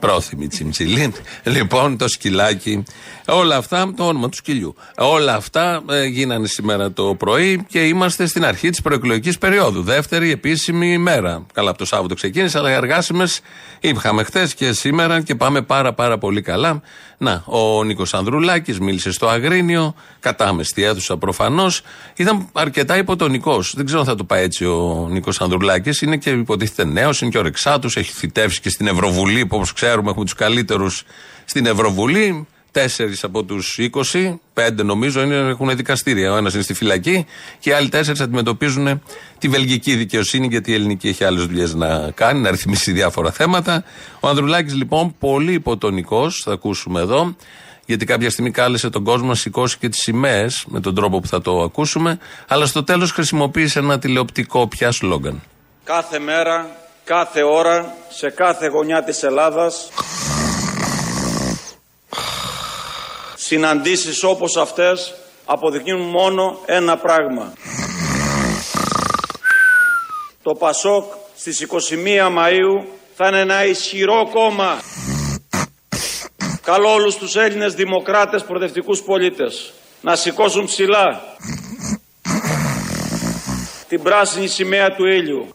[0.00, 1.12] Πρόθυμη τσιμψιλή.
[1.42, 2.82] Λοιπόν, το σκυλάκι.
[3.26, 4.74] Όλα αυτά, το όνομα του σκυλιού.
[4.96, 9.82] Όλα αυτά ε, γίνανε σήμερα το πρωί και είμαστε στην αρχή της προεκλογικής περίοδου.
[9.82, 11.46] Δεύτερη επίσημη ημέρα.
[11.52, 13.40] Καλά, από το Σάββατο ξεκίνησε, αλλά οι εργάσιμες
[13.80, 16.82] είχαμε χθες και σήμερα και πάμε πάρα πάρα πολύ καλά.
[17.18, 21.82] Να, ο Νίκος Ανδρουλάκης μίλησε στο Αγρίνιο, κατάμεστη αίθουσα προφανώς.
[22.16, 23.72] Ήταν αρκετά υποτονικός.
[23.76, 26.00] Δεν ξέρω αν θα το πάει έτσι ο Νίκος Ανδρουλάκης.
[26.00, 30.10] Είναι και υποτίθεται νέος, είναι και ορεξάτο, έχει θητεύσει και στην Ευρωβουλή, που όπως ξέρουμε
[30.10, 31.04] έχουμε τους καλύτερους
[31.44, 32.46] στην Ευρωβουλή.
[32.70, 36.32] Τέσσερις από τους 20, πέντε νομίζω είναι, έχουν δικαστήρια.
[36.32, 37.26] Ο ένας είναι στη φυλακή
[37.58, 39.02] και οι άλλοι τέσσερις αντιμετωπίζουν
[39.38, 43.84] τη βελγική δικαιοσύνη, γιατί η ελληνική έχει άλλες δουλειές να κάνει, να ρυθμίσει διάφορα θέματα.
[44.20, 47.36] Ο Ανδρουλάκης λοιπόν πολύ υποτονικός, θα ακούσουμε εδώ,
[47.86, 51.26] γιατί κάποια στιγμή κάλεσε τον κόσμο να σηκώσει και τις σημαίες με τον τρόπο που
[51.26, 52.18] θα το ακούσουμε,
[52.48, 55.42] αλλά στο τέλος χρησιμοποίησε ένα τηλεοπτικό πια σλόγγαν.
[55.84, 56.70] Κάθε μέρα,
[57.08, 59.88] κάθε ώρα, σε κάθε γωνιά της Ελλάδας
[63.36, 67.52] συναντήσεις όπως αυτές αποδεικνύουν μόνο ένα πράγμα.
[70.42, 72.84] Το ΠΑΣΟΚ στις 21 Μαΐου
[73.16, 74.80] θα είναι ένα ισχυρό κόμμα.
[76.62, 81.22] Καλώ όλους τους Έλληνες δημοκράτες προοδευτικούς πολίτες να σηκώσουν ψηλά
[83.88, 85.48] την πράσινη σημαία του ήλιου.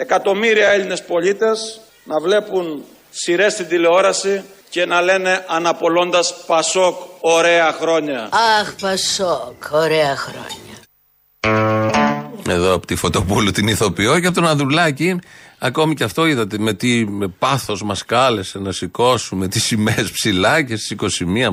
[0.00, 8.28] Εκατομμύρια Έλληνες πολίτες να βλέπουν σειρές στην τηλεόραση και να λένε αναπολώντας Πασόκ ωραία χρόνια.
[8.60, 10.76] Αχ, Πασόκ, ωραία χρόνια.
[12.48, 15.18] Εδώ από τη Φωτοπούλου την ηθοποιώ και από τον Ανδρουλάκη.
[15.60, 20.62] Ακόμη και αυτό είδατε με τι με πάθος μας κάλεσε να σηκώσουμε τις σημαίες ψηλά
[20.62, 21.04] και στις 21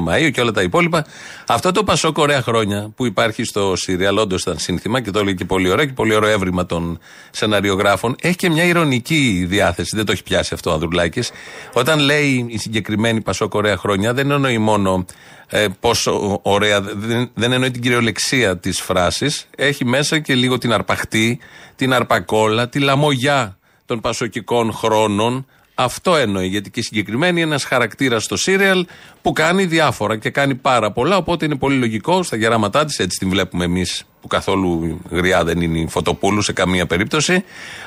[0.08, 1.06] Μαΐου και όλα τα υπόλοιπα.
[1.48, 5.36] Αυτό το Πασόκ ωραία χρόνια που υπάρχει στο Σύριαλ, όντως ήταν σύνθημα και το έλεγε
[5.36, 7.00] και πολύ ωραίο και πολύ ωραίο έβριμα των
[7.32, 8.16] σεναριογράφων.
[8.22, 11.32] Έχει και μια ηρωνική διάθεση, δεν το έχει πιάσει αυτό ο Ανδρουλάκης.
[11.74, 15.06] Όταν λέει η συγκεκριμένη Πασόκ ωραία χρόνια δεν εννοεί μόνο
[15.48, 19.48] ε, πόσο ωραία, δεν, δεν εννοεί την κυριολεξία της φράσης.
[19.56, 21.40] Έχει μέσα και λίγο την αρπαχτή,
[21.76, 25.46] την αρπακόλα, τη λαμογιά των πασοκικών χρόνων.
[25.78, 28.86] Αυτό εννοεί, γιατί και συγκεκριμένη είναι ένας χαρακτήρας στο σύριαλ
[29.22, 31.18] που κάνει διάφορα και κάνει πάρα πολλά.
[31.18, 35.62] Οπότε είναι πολύ λογικό στα γεράματά της, έτσι την βλέπουμε εμείς, που καθόλου γριά δεν
[35.62, 37.44] είναι η Φωτοπούλου σε καμία περίπτωση.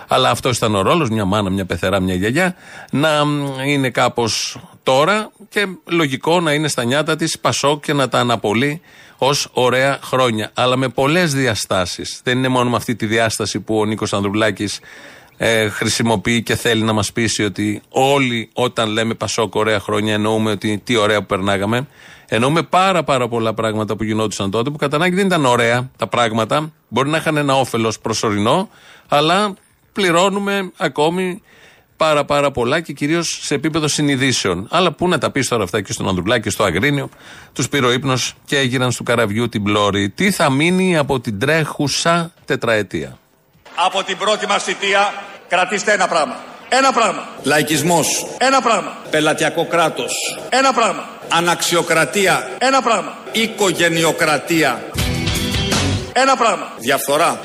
[0.08, 2.54] Αλλά αυτός ήταν ο ρόλος, μια μάνα, μια πεθερά, μια γιαγιά,
[2.90, 8.08] να μ, είναι κάπως τώρα και λογικό να είναι στα νιάτα της Πασόκ και να
[8.08, 8.80] τα αναπολύει
[9.18, 10.50] ως ωραία χρόνια.
[10.54, 12.20] Αλλά με πολλές διαστάσεις.
[12.24, 14.80] Δεν είναι μόνο με αυτή τη διάσταση που ο Νίκος Ανδρουλάκης
[15.40, 20.50] ε, χρησιμοποιεί και θέλει να μας πείσει ότι όλοι όταν λέμε Πασόκ ωραία χρόνια εννοούμε
[20.50, 21.86] ότι τι ωραία που περνάγαμε.
[22.28, 26.06] Εννοούμε πάρα πάρα πολλά πράγματα που γινόντουσαν τότε που κατά ανάγκη δεν ήταν ωραία τα
[26.06, 26.72] πράγματα.
[26.88, 28.68] Μπορεί να είχαν ένα όφελος προσωρινό,
[29.08, 29.54] αλλά
[29.92, 31.42] πληρώνουμε ακόμη
[31.96, 34.66] πάρα πάρα πολλά και κυρίως σε επίπεδο συνειδήσεων.
[34.70, 37.08] Αλλά πού να τα πεις τώρα αυτά και στον Ανδρουλάκη και στο Αγρίνιο.
[37.52, 40.10] Τους πήρε ο ύπνος και έγιναν στο καραβιού την πλώρη.
[40.10, 43.18] Τι θα μείνει από την τρέχουσα τετραετία.
[43.86, 45.12] Από την πρώτη μας θητεία
[45.48, 46.36] κρατήστε ένα πράγμα.
[46.68, 47.22] Ένα πράγμα.
[47.42, 48.96] Λαϊκισμός, Ένα πράγμα.
[49.10, 50.12] πελατειακό κράτος,
[50.48, 51.08] Ένα πράγμα.
[51.28, 53.12] αναξιοκρατία, Ένα πράγμα.
[53.32, 54.82] οικογενειοκρατία,
[56.12, 56.72] Ένα πράγμα.
[56.78, 57.40] διαφθορά.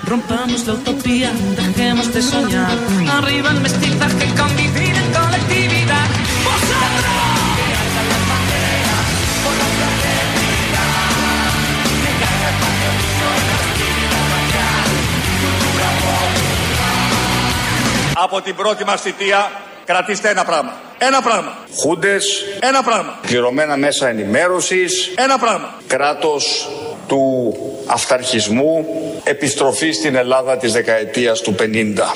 [18.23, 19.51] Από την πρώτη μας θητεία
[19.85, 20.73] κρατήστε ένα πράγμα.
[20.97, 21.57] Ένα πράγμα.
[21.77, 23.19] Χούντες, Ένα πράγμα.
[23.27, 25.73] πληρωμένα μέσα ενημέρωσης, Ένα πράγμα.
[25.87, 26.69] κράτος
[27.07, 27.53] του
[27.85, 28.85] αυταρχισμού,
[29.23, 32.13] επιστροφή στην Ελλάδα της δεκαετίας του 50.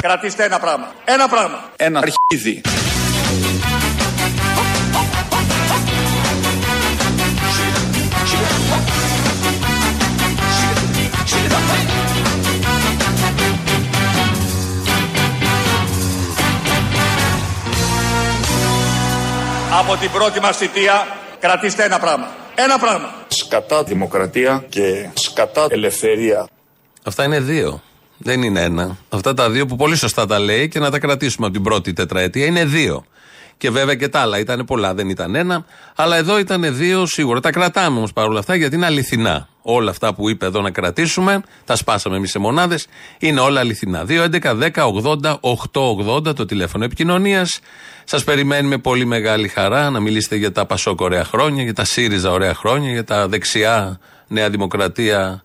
[0.00, 0.92] Κρατήστε ένα πράγμα.
[1.04, 1.70] Ένα πράγμα.
[1.76, 2.60] Ένα αρχίδι.
[19.78, 21.06] Από την πρώτη μας θητεία
[21.40, 22.28] κρατήστε ένα πράγμα.
[22.54, 23.14] Ένα πράγμα.
[23.28, 26.48] Σκατά δημοκρατία και σκατά ελευθερία.
[27.02, 27.82] Αυτά είναι δύο.
[28.18, 28.96] Δεν είναι ένα.
[29.08, 31.92] Αυτά τα δύο που πολύ σωστά τα λέει και να τα κρατήσουμε από την πρώτη
[31.92, 33.04] τετραετία είναι δύο.
[33.56, 35.64] Και βέβαια και τα άλλα ήταν πολλά, δεν ήταν ένα.
[35.96, 37.40] Αλλά εδώ ήταν δύο σίγουρα.
[37.40, 39.48] Τα κρατάμε όμως παρόλα αυτά γιατί είναι αληθινά.
[39.68, 42.86] Όλα αυτά που είπε εδώ να κρατήσουμε, τα σπάσαμε εμείς σε μονάδες,
[43.18, 44.04] είναι όλα αληθινά.
[44.04, 47.60] 2, 11, 10, 80, 8, 80 το τηλέφωνο επικοινωνίας.
[48.04, 51.84] Σας περιμένει με πολύ μεγάλη χαρά να μιλήσετε για τα Πασόκ ωραία χρόνια, για τα
[51.84, 55.42] ΣΥΡΙΖΑ ωραία χρόνια, για τα δεξιά Νέα Δημοκρατία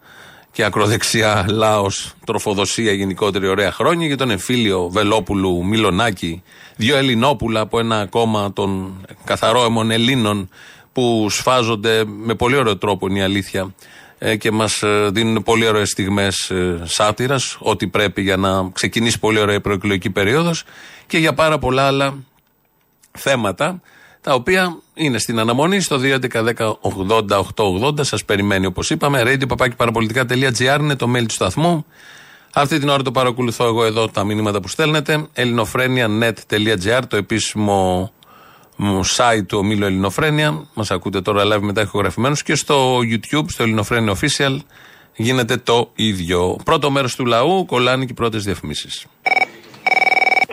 [0.51, 1.88] και ακροδεξιά λαό,
[2.25, 6.43] τροφοδοσία γενικότερη ωραία χρόνια, για τον εμφύλιο Βελόπουλου Μιλονάκη,
[6.75, 10.49] δύο Ελληνόπουλα από ένα κόμμα των καθαρόαιμων Ελλήνων
[10.93, 13.67] που σφάζονται με πολύ ωραίο τρόπο, είναι η αλήθεια, ε,
[14.38, 14.69] και μα
[15.12, 16.27] δίνουν πολύ ωραίε στιγμέ
[16.84, 20.51] σάτυρα, ό,τι πρέπει για να ξεκινήσει πολύ ωραία η προεκλογική περίοδο
[21.07, 22.15] και για πάρα πολλά άλλα
[23.12, 23.81] θέματα
[24.21, 28.05] τα οποία είναι στην αναμονή στο 2.11.10.80.880.
[28.05, 29.23] Σα περιμένει όπω είπαμε.
[29.25, 31.86] radio.parapolitica.gr είναι το mail του σταθμού.
[32.53, 35.27] Αυτή την ώρα το παρακολουθώ εγώ εδώ τα μηνύματα που στέλνετε.
[35.34, 38.12] ελληνοφρένια.net.gr το επίσημο μου
[39.15, 40.65] site του ομίλου Ελληνοφρένια.
[40.74, 44.58] Μας ακούτε τώρα live μετά ηχογραφημένους και στο YouTube, στο Ελληνοφρένια Official
[45.15, 46.56] γίνεται το ίδιο.
[46.65, 49.06] Πρώτο μέρος του λαού κολλάνε και οι πρώτες διαφημίσεις.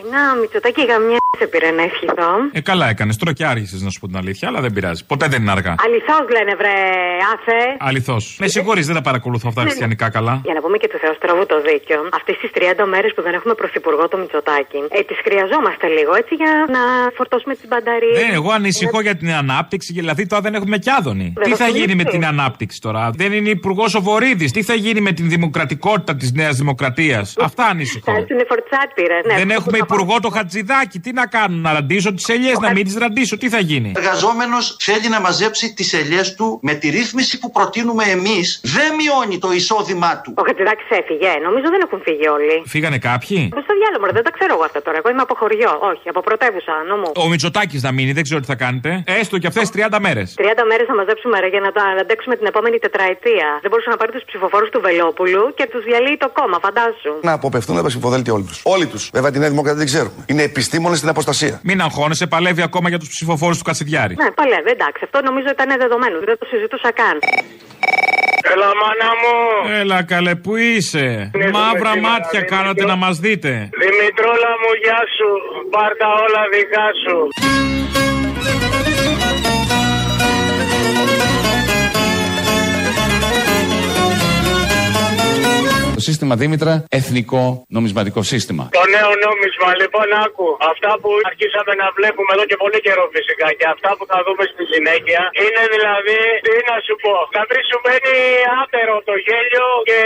[0.08, 2.30] Ένα μυτσοτάκι γαμιά σε πήρε να ευχηθώ.
[2.52, 3.16] Ε, καλά έκανες.
[3.16, 5.04] Τώρα και άργησε να σου πω την αλήθεια, αλλά δεν πειράζει.
[5.12, 5.74] Ποτέ δεν είναι αργά.
[5.86, 6.76] Αληθώς λένε, βρε,
[7.32, 7.60] άθε.
[7.88, 8.36] Αληθώς.
[8.40, 9.70] Με συγχωρείς, δεν τα παρακολουθώ αυτά Ναι, ναι.
[9.72, 10.34] χριστιανικά καλά.
[10.44, 11.98] Για να πούμε και του Θεούς τραβού το δίκιο.
[12.18, 16.34] Αυτές τις 30 μέρες που δεν έχουμε πρωθυπουργό το Μητσοτάκι, ε, τις χρειαζόμαστε λίγο έτσι
[16.34, 16.82] για να
[17.16, 18.14] φορτώσουμε τις μπαταρίε.
[18.20, 21.32] Δεν, εγώ ανησυχώ για την ανάπτυξη, δηλαδή τώρα δεν έχουμε κι άδωνη.
[21.36, 22.14] Δεν Τι θα θα γίνει με λύσει.
[22.16, 24.50] την ανάπτυξη τώρα, δεν είναι υπουργός ο Βορύδης.
[24.52, 28.12] Τι θα γίνει με την δημοκρατικότητα της Νέας Δημοκρατίας; Αυτά ανησυχώ.
[28.12, 29.34] Θα έρθουν φορτσάτιρες, ναι.
[29.34, 30.98] Δεν έχουμε υπουργό το Χατζηδάκι.
[30.98, 33.36] Τι να κάνουν, να ραντίσω τις ελιές, να μην τις ραντίσω.
[33.36, 37.50] Τι θα γίνει; Ο εργαζόμενος θέλει να μαζέψει τις ελιές του με τη ρύθμιση που
[37.50, 38.60] προτείνουμε εμείς.
[38.62, 40.34] Δεν μειώνει το εισόδημά του.
[40.36, 41.30] Ο Χατζηδάκης έφυγε.
[41.42, 42.62] Νομίζω δεν έχουν φύγει όλοι.
[42.66, 44.96] Φύγανε κάποιοι; Προ το διάλογο, μωρέ, δεν τα ξέρω εγώ αυτά τώρα.
[45.00, 45.72] Εγώ είμαι από χωριό.
[45.90, 47.10] Όχι, από πρωτεύουσα, νομού.
[47.24, 48.88] Ο Μητσοτάκης να μείνει, δεν ξέρω τι θα κάνετε.
[49.20, 50.34] Έστω και αυτές 30 μέρες.
[50.38, 53.48] 30 μέρες να μαζέψουμε ρε, για να τα αντέξουμε την επόμενη τετραετία.
[53.62, 57.12] Δεν μπορούσε να πάρει τους ψηφοφόρους του Βελόπουλου και τους διαλύει το κόμμα, φαντάσου.
[57.28, 58.54] Να αποπευθούν από τα ψηφοδέλτια όλοι του.
[58.74, 59.02] Όλοι τους.
[59.12, 60.20] Βέβαια την Νέα Δημοκρατία δεν ξέρουμε.
[60.30, 61.60] Είναι επιστήμονες στην αποστασία.
[61.68, 64.14] Μην αγχώνεσαι, παλεύει ακόμα για τους ψηφοφόρους του Κατσιδιάρη.
[64.22, 65.00] Ναι, παλεύει, εντάξει.
[65.04, 66.16] Αυτό νομίζω ήταν δεδομένο.
[66.28, 67.16] Δεν το συζητούσα καν.
[68.52, 69.34] Έλα, μάνα μου.
[69.80, 72.54] Έλα καλέ, πού είσαι; Ναι, Μαύρα σήμερα, μάτια Δημήτρη.
[72.56, 73.50] κάνατε να μας δείτε.
[73.84, 75.28] Δημητρούλα μου, γεια σου.
[75.74, 77.16] Πάρτα όλα δικά σου.
[85.98, 87.42] Το σύστημα Δήμητρα, εθνικό
[87.76, 88.64] νομισματικό σύστημα.
[88.80, 90.48] Το νέο νόμισμα, λοιπόν, άκου.
[90.72, 94.44] Αυτά που αρχίσαμε να βλέπουμε εδώ και πολύ καιρό φυσικά και αυτά που θα δούμε
[94.52, 98.16] στη συνέχεια είναι δηλαδή, τι να σου πω, να βρει σου μένει
[98.62, 100.00] άπερο το γέλιο και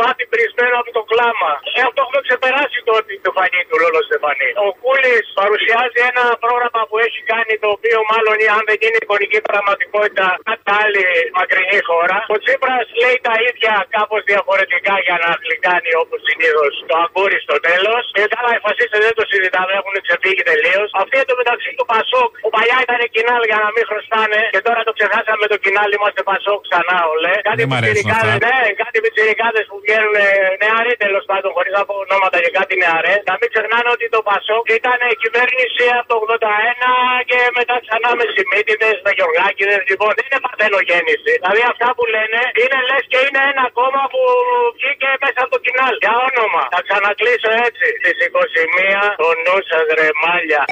[0.00, 1.52] μάτι πρισμένο από το κλάμα.
[1.76, 4.50] Ε, αυτό έχουμε ξεπεράσει το ότι το φανεί του Λόλο Στεφανή.
[4.66, 9.40] Ο Κούλης παρουσιάζει ένα πρόγραμμα που έχει κάνει το οποίο μάλλον αν δεν είναι εικονική
[9.50, 11.06] πραγματικότητα κατά άλλη
[11.38, 12.16] μακρινή χώρα.
[12.34, 17.56] Ο Τσίπρας λέει τα ίδια κάπως διαφορετικά για να γλυκάνει όπως συνήθως το αγκούρι στο
[17.68, 18.02] τέλος.
[18.16, 20.88] Και τα άλλα οι φασίστες δεν το συζητάμε, έχουν ξεφύγει τελείως.
[21.02, 24.80] Αυτή το μεταξύ του Πασόκ, που παλιά ήταν κοινάλ για να μην χρωστάνε και τώρα
[24.88, 27.34] το ξεχάσαμε το κοινάλ, είμαστε Πασόκ ξανά ολέ.
[27.48, 28.46] Κάτι Δεν μ' αρέσουν πιτσιρικάδες, αυτά.
[28.46, 30.28] ναι, κάτι πιτσιρικάδες που βγαίνουν ε,
[30.62, 33.14] νεαροί τέλος πάντων, χωρίς να πω ονόματα και κάτι νεαρέ.
[33.30, 36.90] Να μην ξεχνάνε ότι το Πασόκ ήταν κυβέρνηση από το 81
[37.30, 39.76] και μετά ξανά με Σιμίτιδε, με Γεωργάκηδε.
[39.90, 41.32] Λοιπόν, δεν είναι παρθενογέννηση.
[41.40, 44.20] Δηλαδή αυτά που λένε είναι λες και είναι ένα κόμμα που
[44.76, 45.94] βγήκε μέσα από το κοινάλ.
[46.04, 46.62] Για όνομα.
[46.74, 47.86] Θα ξανακλείσω έτσι.
[48.00, 50.62] Στις 21 το νους σας ρε μάλια.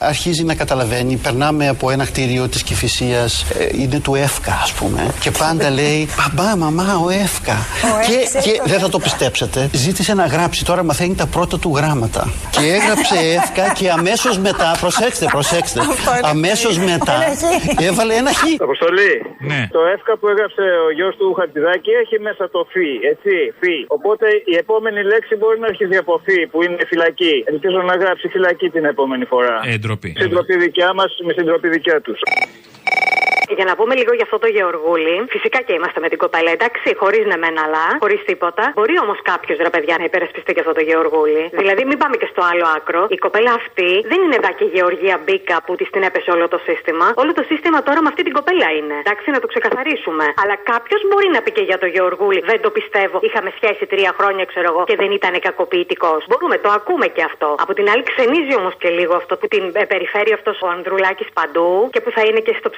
[0.00, 3.32] Αρχίζει να καταλαβαίνει, περνάμε από ένα κτίριο της Κυφυσίας,
[3.80, 5.00] είναι του ΕΦΚΑ, ας πούμε.
[5.20, 7.58] Και πάντα λέει Μπαμπά, μαμά, ο ΕΦΚΑ.
[7.94, 10.64] Ο και, ΕΦΚΑ, και το δεν θα το πιστέψετε, ζήτησε να γράψει.
[10.64, 12.22] Τώρα μαθαίνει τα πρώτα του γράμματα.
[12.54, 15.80] Και έγραψε ΕΦΚΑ και αμέσως μετά, προσέξτε, προσέξτε.
[15.80, 16.80] Αυτό είναι Αμέσως χ.
[16.92, 17.34] μετά Ένα
[17.80, 17.86] χ.
[17.90, 18.42] έβαλε ένα χ.
[18.68, 19.12] Αποστολή.
[19.50, 19.60] Ναι.
[19.76, 22.88] Το εύκα που έγραψε ο γιος του Χατζηδάκη έχει μέσα το φι.
[23.12, 23.74] Έτσι, φι.
[23.96, 27.34] Οπότε η επόμενη λέξη μπορεί να αρχίσει από φι, που είναι φυλακή.
[27.52, 29.60] Ελπίζω να γράψει φυλακή την επόμενη φορά.
[29.64, 30.14] Ε, ντροπή.
[30.18, 32.20] Συντροπή δικιά μας με συντροπή δικιά τους.
[33.56, 35.24] Για να πούμε λίγο για αυτό το Γεωργούλη.
[35.28, 38.64] Φυσικά και είμαστε με την κοπέλα, εντάξει, χωρίς ναι μεν αλλά, χωρίς τίποτα.
[38.74, 41.42] Μπορεί όμως κάποιος ρε παιδιά να υπερασπιστεί και αυτό το Γεωργούλη.
[41.60, 43.06] Δηλαδή, μην πάμε και στο άλλο άκρο.
[43.16, 46.58] Η κοπέλα αυτή δεν είναι δά και Γεωργία Μπίκα που της την έπεσε όλο το
[46.68, 47.06] σύστημα.
[47.22, 48.96] Όλο το σύστημα τώρα με αυτή την κοπέλα είναι.
[49.04, 50.24] Εντάξει, να το ξεκαθαρίσουμε.
[50.42, 52.40] Αλλά κάποιος μπορεί να πει και για το Γεωργούλη.
[52.50, 53.16] Δεν το πιστεύω.
[53.22, 56.20] Είχαμε σχέση τρία χρόνια, ξέρω εγώ, και δεν ήταν κακοποιητικός.
[56.28, 57.48] Μπορούμε, το ακούμε και αυτό.
[57.64, 61.28] Από την άλλη, ξενίζει όμως και λίγο αυτό που την ε, περιφέρει αυτός ο Ανδρουλάκης
[61.38, 62.68] παντού και που θα είναι και στο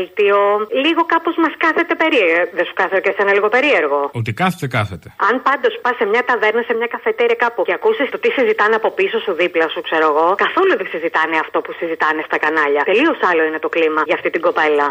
[0.00, 0.40] ψηφοδέλτιο.
[0.84, 2.50] Λίγο κάπως μας κάθεται περίεργο.
[2.58, 4.00] Δεν σου κάθεται και εσένα λίγο περίεργο.
[4.20, 5.08] Ότι κάθεται, κάθεται.
[5.28, 8.74] Αν πάντως πας σε μια ταβέρνα, σε μια καφετέρια κάπου και ακούσεις το τι συζητάνε
[8.80, 12.82] από πίσω σου, δίπλα σου, ξέρω εγώ, καθόλου δεν συζητάνε αυτό που συζητάνε στα κανάλια.
[12.90, 14.86] Τελείως άλλο είναι το κλίμα για αυτή την κοπέλα.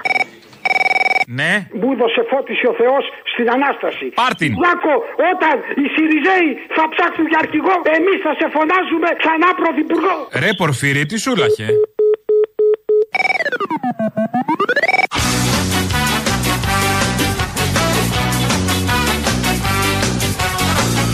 [1.40, 1.52] Ναι.
[1.82, 4.06] Που δώσε φώτιση ο Θεός στην Ανάσταση.
[4.22, 4.52] Πάρτιν.
[4.60, 4.94] Βλάκο,
[5.32, 10.16] όταν οι Σιριζέοι θα ψάξουν για αρχηγό, εμείς θα σε φωνάζουμε ξανά πρωθυπουργό.
[10.44, 11.68] Ρε Πορφύρι, τι σούλαχε.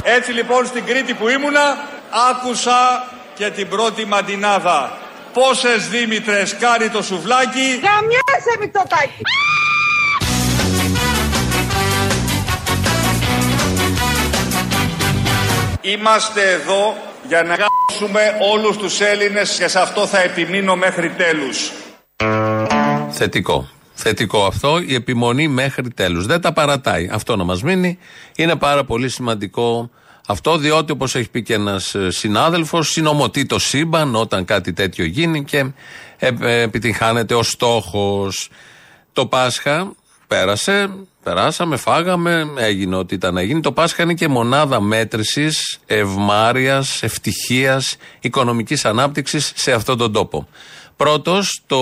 [0.03, 1.77] Έτσι λοιπόν στην Κρήτη που ήμουνα
[2.29, 4.97] άκουσα και την πρώτη μαντινάδα.
[5.33, 7.81] Πόσες Δήμητρες κάνει το σουβλάκι.
[7.83, 9.21] Γαμιάσαι Μητσοτάκη.
[15.81, 16.95] Είμαστε εδώ
[17.27, 21.71] για να γάμψουμε όλους τους Έλληνες και σε αυτό θα επιμείνω μέχρι τέλους.
[23.09, 23.69] Θετικό.
[23.93, 26.25] Θετικό αυτό, η επιμονή μέχρι τέλους.
[26.25, 27.09] Δεν τα παρατάει.
[27.11, 27.97] Αυτό να μας μείνει.
[28.35, 29.89] Είναι πάρα πολύ σημαντικό
[30.27, 35.43] αυτό, διότι όπως έχει πει και ένας συνάδελφος, συνομωτεί το σύμπαν όταν κάτι τέτοιο γίνει
[35.43, 35.57] και
[36.17, 38.49] ε, ε, επιτυγχάνεται ο στόχος.
[39.13, 39.95] Το Πάσχα
[40.27, 40.89] πέρασε,
[41.23, 43.61] περάσαμε, φάγαμε, έγινε ό,τι ήταν να γίνει.
[43.61, 50.47] Το Πάσχα είναι και μονάδα μέτρησης ευμάρεια, ευτυχίας, οικονομικής ανάπτυξης σε αυτόν τον τόπο.
[50.95, 51.79] Πρώτος το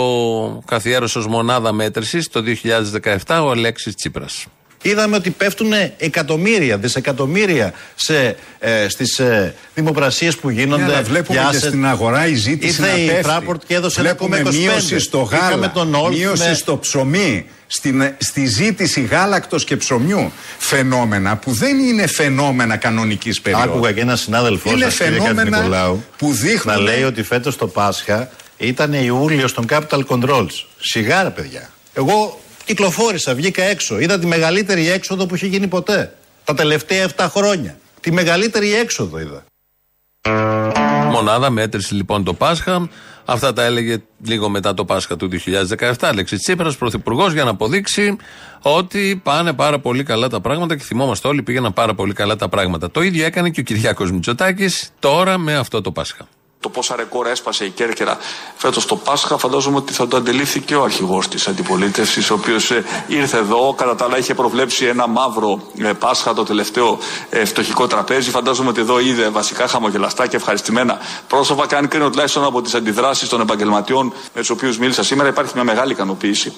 [0.65, 4.45] καθιέρωσες ως μονάδα μέτρησης το 2017 ο Αλέξης Τσίπρας.
[4.85, 10.83] Είδαμε ότι πέφτουν εκατομμύρια, δισεκατομμύρια σε, ε, στις ε, δημοπρασίες που γίνονται.
[10.83, 13.29] Ναι, αλλά βλέπουμε για και σε- στην αγορά η ζήτηση Ήρθε να η πέφτει.
[13.31, 14.55] Fraport και έδωσε Βλέπουμε 1,25.
[14.55, 19.77] μείωση στο Είχαμε γάλα, τον Όλφ μείωση με- στο ψωμί, στην, στη ζήτηση γάλακτος και
[19.77, 20.31] ψωμιού.
[20.57, 23.63] Φαινόμενα που δεν είναι φαινόμενα κανονικής περίοδου.
[23.71, 27.55] Άκουγα και ένα συνάδελφό Είναι σας, κύριε φαινόμενα Νικολάου, που δείχνουν- να λέει ότι φέτος
[27.57, 30.65] το Πάσχα ήταν Ιούλιος των Capital Controls.
[30.79, 31.69] Σιγάρα, παιδιά.
[31.93, 33.99] Εγώ κυκλοφόρησα, βγήκα έξω.
[33.99, 36.17] Είδα τη μεγαλύτερη έξοδο που είχε γίνει ποτέ.
[36.43, 37.77] Τα τελευταία 7 χρόνια.
[37.99, 39.43] Τη μεγαλύτερη έξοδο είδα.
[41.11, 42.89] Μονάδα μέτρηση λοιπόν το Πάσχα.
[43.25, 45.29] Αυτά τα έλεγε λίγο μετά το Πάσχα του
[45.77, 45.93] 2017.
[45.99, 48.17] Αλέξης Τσίπρας, πρωθυπουργός, για να αποδείξει
[48.61, 52.49] ότι πάνε πάρα πολύ καλά τα πράγματα και θυμόμαστε όλοι πήγαιναν πάρα πολύ καλά τα
[52.49, 52.91] πράγματα.
[52.91, 56.27] Το ίδιο έκανε και ο Κυριάκος Μητσοτάκης τώρα με αυτό το Πάσχα.
[56.63, 58.17] Το πόσα ρεκόρ έσπασε η Κέρκυρα
[58.55, 62.71] φέτος το Πάσχα, φαντάζομαι ότι θα το αντελήφθη και ο αρχηγός της αντιπολίτευσης, ο οποίος
[63.07, 63.73] ήρθε εδώ.
[63.77, 66.97] Κατά τα άλλα, είχε προβλέψει ένα μαύρο ε, Πάσχα, το τελευταίο
[67.29, 68.29] ε, φτωχικό τραπέζι.
[68.29, 70.97] Φαντάζομαι ότι εδώ είδε βασικά χαμογελαστά και ευχαριστημένα
[71.27, 71.67] πρόσωπα.
[71.67, 75.51] Και αν κρίνω τουλάχιστον από τις αντιδράσεις των επαγγελματιών με τους οποίους μίλησα σήμερα, υπάρχει
[75.55, 76.53] μια μεγάλη ικανοποίηση.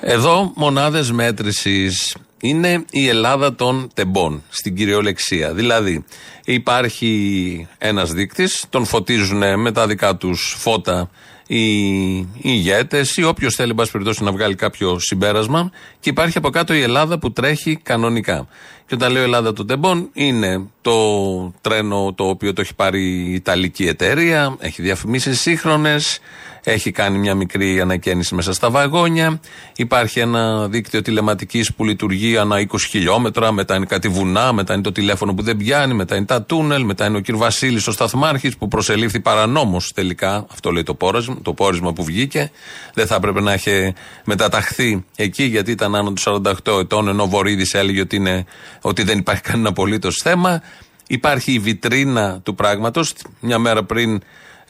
[0.00, 5.54] Εδώ μονάδες μέτρησης είναι η Ελλάδα των τεμπών στην κυριολεξία.
[5.54, 6.04] Δηλαδή
[6.44, 11.10] υπάρχει ένας δείκτης, τον φωτίζουν με τα δικά τους φώτα
[11.52, 15.70] οι, οι ηγέτες ή όποιος θέλει, εν πάση περιπτώσει, να βγάλει κάποιο συμπέρασμα.
[16.00, 18.48] Και υπάρχει από κάτω η Ελλάδα που τρέχει κανονικά.
[18.86, 20.94] Και όταν λέω Ελλάδα των τεμπών, είναι το
[21.60, 26.18] τρένο το οποίο το έχει πάρει η Ιταλική εταιρεία, έχει διαφημίσει σύγχρονες,
[26.64, 29.40] έχει κάνει μια μικρή ανακαίνιση μέσα στα βαγόνια.
[29.76, 33.52] Υπάρχει ένα δίκτυο τηλεματικής που λειτουργεί ανά 20 χιλιόμετρα.
[33.52, 36.84] Μετά είναι κάτι βουνά, μετά είναι το τηλέφωνο που δεν πιάνει, μετά είναι τα τούνελ,
[36.84, 37.36] μετά είναι ο κ.
[37.36, 40.46] Βασίλης ο Σταθμάρχης που προσελήφθη παρανόμως τελικά.
[40.52, 42.50] Αυτό λέει το πόρισμα, το πόρισμα που βγήκε.
[42.94, 43.92] Δεν θα έπρεπε να έχει
[44.24, 48.44] μεταταχθεί εκεί γιατί ήταν άνω του 48 ετών, ενώ ο Βορύδης έλεγε ότι, είναι,
[48.80, 50.62] ότι δεν υπάρχει κανένα απολύτως θέμα.
[51.06, 53.14] Υπάρχει η βιτρίνα του πράγματος.
[53.40, 54.20] Μια μέρα πριν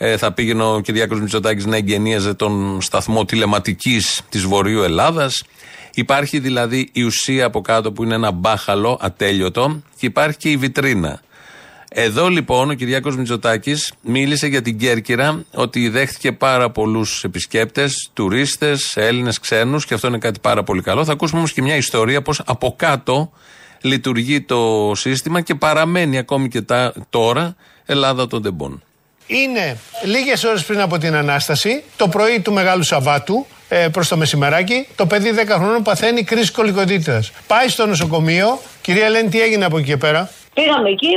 [0.03, 5.43] ε, θα πήγαινε ο Κυριάκος Μητσοτάκης να εγγενίαζε τον σταθμό τηλεματικής της Βορείου Ελλάδας.
[5.95, 10.57] Υπάρχει δηλαδή η ουσία από κάτω που είναι ένα μπάχαλο ατέλειωτο και υπάρχει και η
[10.57, 11.21] βιτρίνα.
[11.91, 18.97] Εδώ λοιπόν ο Κυριάκος Μητσοτάκης μίλησε για την Κέρκυρα ότι δέχτηκε πάρα πολλούς επισκέπτες, τουρίστες,
[18.97, 21.05] Έλληνες, ξένους και αυτό είναι κάτι πάρα πολύ καλό.
[21.05, 23.33] Θα ακούσουμε όμως και μια ιστορία πως από κάτω
[23.81, 28.83] λειτουργεί το σύστημα και παραμένει ακόμη και τα, τώρα Ελλάδα των τεμπών.
[29.31, 34.17] Είναι λίγες ώρες πριν από την Ανάσταση, το πρωί του Μεγάλου Σαββάτου, ε, προς το
[34.17, 37.23] μεσημεράκι, το παιδί 10 χρόνων παθαίνει κρίση κολικοτήτητα.
[37.47, 38.59] Πάει στο νοσοκομείο.
[38.83, 41.13] Κυρία Ελένη, τι έγινε από εκεί και πέρα; Πήγαμε εκεί.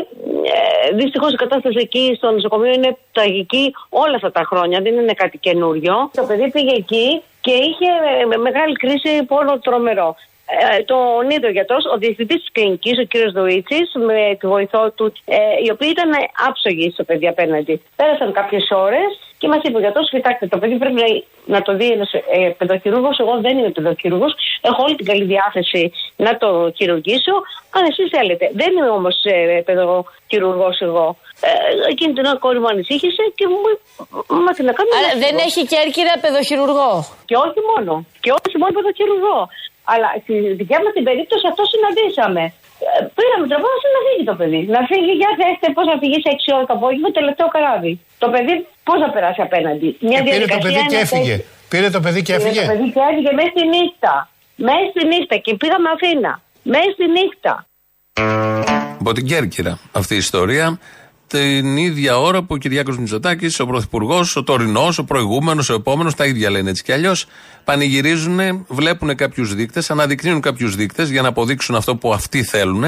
[0.89, 4.81] Ε, Δυστυχώς η κατάσταση εκεί στο νοσοκομείο είναι τραγική όλα αυτά τα χρόνια.
[4.81, 5.93] Δεν είναι κάτι καινούριο.
[6.13, 7.89] Το παιδί πήγε εκεί και είχε
[8.33, 10.15] ε, μεγάλη κρίση πόνο τρομερό.
[10.45, 14.91] Ε, τον είδε ο γιατρός, ο διευθυντής της κλινικής, ο κύριος Δουίτσης, με τη βοηθό
[14.91, 16.11] του, ε, οι οποίοι ήταν
[16.47, 17.81] άψογοι στο παιδί απέναντι.
[17.95, 19.11] Πέρασαν κάποιες ώρες
[19.43, 21.07] και μας είπε ο γιατρός: Κοιτάξτε, το παιδί πρέπει να,
[21.55, 23.09] να το δει ένας ε, παιδοχειρούργο.
[23.23, 24.27] Εγώ δεν είμαι παιδοχειρούργο.
[24.61, 25.91] Έχω όλη την καλή διάθεση
[26.25, 27.35] να το χειρουργήσω.
[27.75, 28.45] Αν εσείς θέλετε.
[28.61, 31.07] Δεν είμαι όμως ε, παιδοχειρουργό εγώ.
[31.47, 31.49] Ε,
[31.91, 33.59] εκείνη την ώρα κόρη μου ανησύχησε και μου
[34.45, 34.89] μάθει να κάνει.
[34.97, 36.91] Αλλά δεν έχει κέρκυρα παιδοχειρουργό.
[37.29, 37.91] Και όχι μόνο.
[38.23, 39.37] Και όχι μόνο παιδοχειρουργό.
[39.91, 42.43] Αλλά στη δικιά μα την περίπτωση αυτό συναντήσαμε.
[42.85, 44.61] Ε, Πήραμε τρόπο να φύγει το παιδί.
[44.75, 47.93] Να φύγει, για θέστε πώς να φύγεις σε 6 ώρα το απόγευμα, τελευταίο καράβι.
[48.23, 48.53] Το παιδί
[48.87, 51.35] πώς να περάσει απέναντι; Μια Και πήρε το παιδί και να έφυγε.
[51.37, 52.61] θέσει- Πήρε το παιδί και Πήρε έφυγε.
[52.65, 54.13] Το παιδί και έφυγε μέσα στη νύχτα.
[54.67, 56.31] Μέσα στη νύχτα και πήγαμε Αθήνα.
[56.73, 57.53] Μέσα στη νύχτα.
[58.99, 60.79] Από την Κέρκυρα αυτή η ιστορία.
[61.33, 66.15] Την ίδια ώρα που ο Κυριάκος Μητσοτάκης, ο Πρωθυπουργός, ο τωρινός, ο προηγούμενος, ο επόμενος,
[66.15, 67.25] τα ίδια λένε έτσι κι αλλιώς,
[67.63, 72.83] πανηγυρίζουν, βλέπουν κάποιους δείκτες, αναδεικνύουν κάποιους δείκτες για να αποδείξουν αυτό που αυτοί θέλουν,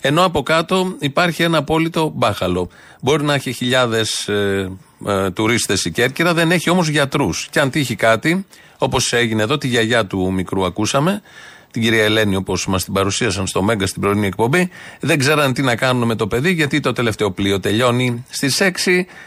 [0.00, 2.68] ενώ από κάτω υπάρχει ένα απόλυτο μπάχαλο.
[3.00, 4.70] Μπορεί να έχει χιλιάδες ε,
[5.06, 7.48] ε, τουρίστες η Κέρκυρα, δεν έχει όμως γιατρούς.
[7.50, 8.46] Και αν τύχει κάτι,
[8.78, 11.22] όπως έγινε εδώ, τη γιαγιά του μικρού ακούσαμε,
[11.72, 15.62] την κυρία Ελένη, όπως μας την παρουσίασαν στο Μέγκα στην πρωινή εκπομπή, δεν ξέραν τι
[15.62, 18.70] να κάνουν με το παιδί, γιατί το τελευταίο πλοίο τελειώνει στις 6,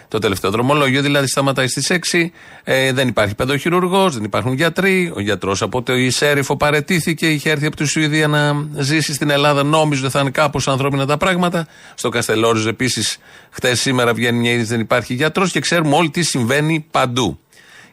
[0.08, 2.31] το τελευταίο δρομολόγιο δηλαδή σταματάει στις 6,
[2.63, 5.12] ε, δεν υπάρχει παιδοχειρουργός, δεν υπάρχουν γιατροί.
[5.15, 9.63] Ο γιατρός από το Ισέριφο παρετήθηκε, είχε έρθει από τη Σουηδία να ζήσει στην Ελλάδα,
[9.63, 11.67] νόμιζε ότι θα είναι κάπως ανθρώπινα τα πράγματα.
[11.95, 13.17] Στο Καστελόριζο επίσης,
[13.49, 17.39] χτε σήμερα βγαίνει μια είδηση, δεν υπάρχει γιατρός και ξέρουμε όλοι τι συμβαίνει παντού.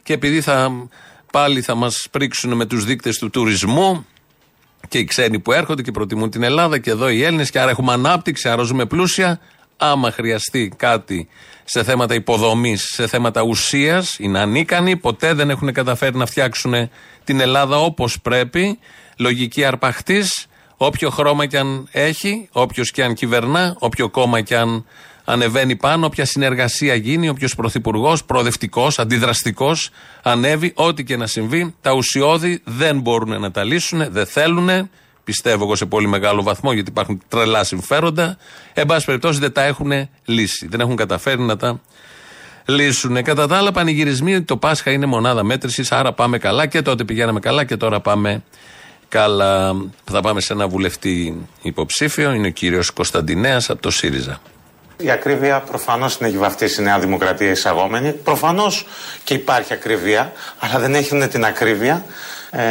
[0.03, 0.87] Και επειδή θα,
[1.31, 4.05] πάλι θα μας πρίξουν με τους δείκτες του τουρισμού,
[4.87, 7.69] και οι ξένοι που έρχονται και προτιμούν την Ελλάδα και εδώ οι Έλληνες και άρα
[7.69, 9.39] έχουμε ανάπτυξη, άρα ζούμε πλούσια.
[9.77, 11.27] Άμα χρειαστεί κάτι
[11.63, 16.89] σε θέματα υποδομής, σε θέματα ουσίας, είναι ανίκανοι, ποτέ δεν έχουν καταφέρει να φτιάξουν
[17.23, 18.79] την Ελλάδα όπως πρέπει.
[19.17, 24.85] Λογική αρπαχτής, όποιο χρώμα και αν έχει, όποιος και αν κυβερνά, όποιο κόμμα και αν
[25.25, 29.89] ανεβαίνει πάνω, όποια συνεργασία γίνει, όποιος πρωθυπουργός, προοδευτικός, αντιδραστικός
[30.23, 34.89] ανέβει, ό,τι και να συμβεί, τα ουσιώδη δεν μπορούν να τα λύσουν, δεν θέλουν.
[35.23, 38.37] Πιστεύω εγώ σε πολύ μεγάλο βαθμό, γιατί υπάρχουν τρελά συμφέροντα.
[38.73, 39.91] Εν πάση περιπτώσει δεν τα έχουν
[40.25, 40.67] λύσει.
[40.67, 41.81] Δεν έχουν καταφέρει να τα
[42.65, 43.23] λύσουν.
[43.23, 47.03] Κατά τα άλλα, πανηγυρισμοί ότι το Πάσχα είναι μονάδα μέτρησης, άρα πάμε καλά και τότε
[47.03, 48.43] πηγαίναμε καλά και τώρα πάμε
[49.07, 49.75] καλά.
[50.03, 54.41] Θα πάμε σε ένα βουλευτή υποψήφιο, είναι ο κύριος Κωνσταντινέας από το ΣΥΡΙΖΑ.
[54.97, 58.11] Η ακρίβεια προφανώς την έχει βαφτίσει η Νέα Δημοκρατία εισαγόμενη.
[58.11, 58.87] Προφανώς
[59.23, 62.05] και υπάρχει ακρίβεια, αλλά δεν έχουν την ακρίβεια
[62.51, 62.61] ε,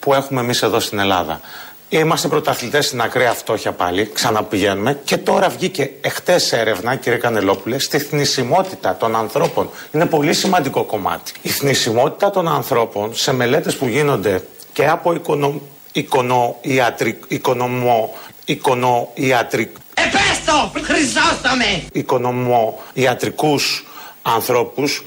[0.00, 1.40] που έχουμε εμείς εδώ στην Ελλάδα.
[1.88, 4.98] Είμαστε πρωταθλητές στην ακραία φτώχεια πάλι, ξαναπηγαίνουμε.
[5.04, 9.70] Και τώρα βγήκε εχθές έρευνα, κύριε Κανελόπουλε, στη θνησιμότητα των ανθρώπων.
[9.90, 11.32] Είναι πολύ σημαντικό κομμάτι.
[11.42, 15.60] Η θνησιμότητα των ανθρώπων σε μελέτες που γίνονται και από οικονο,
[15.92, 21.84] οικονοϊατρικ, οικονομο, οικονοϊατρικ, Επέστω, Χρυσόστομε!
[21.92, 23.86] οικονομοιατρικούς
[24.22, 25.04] ανθρώπους,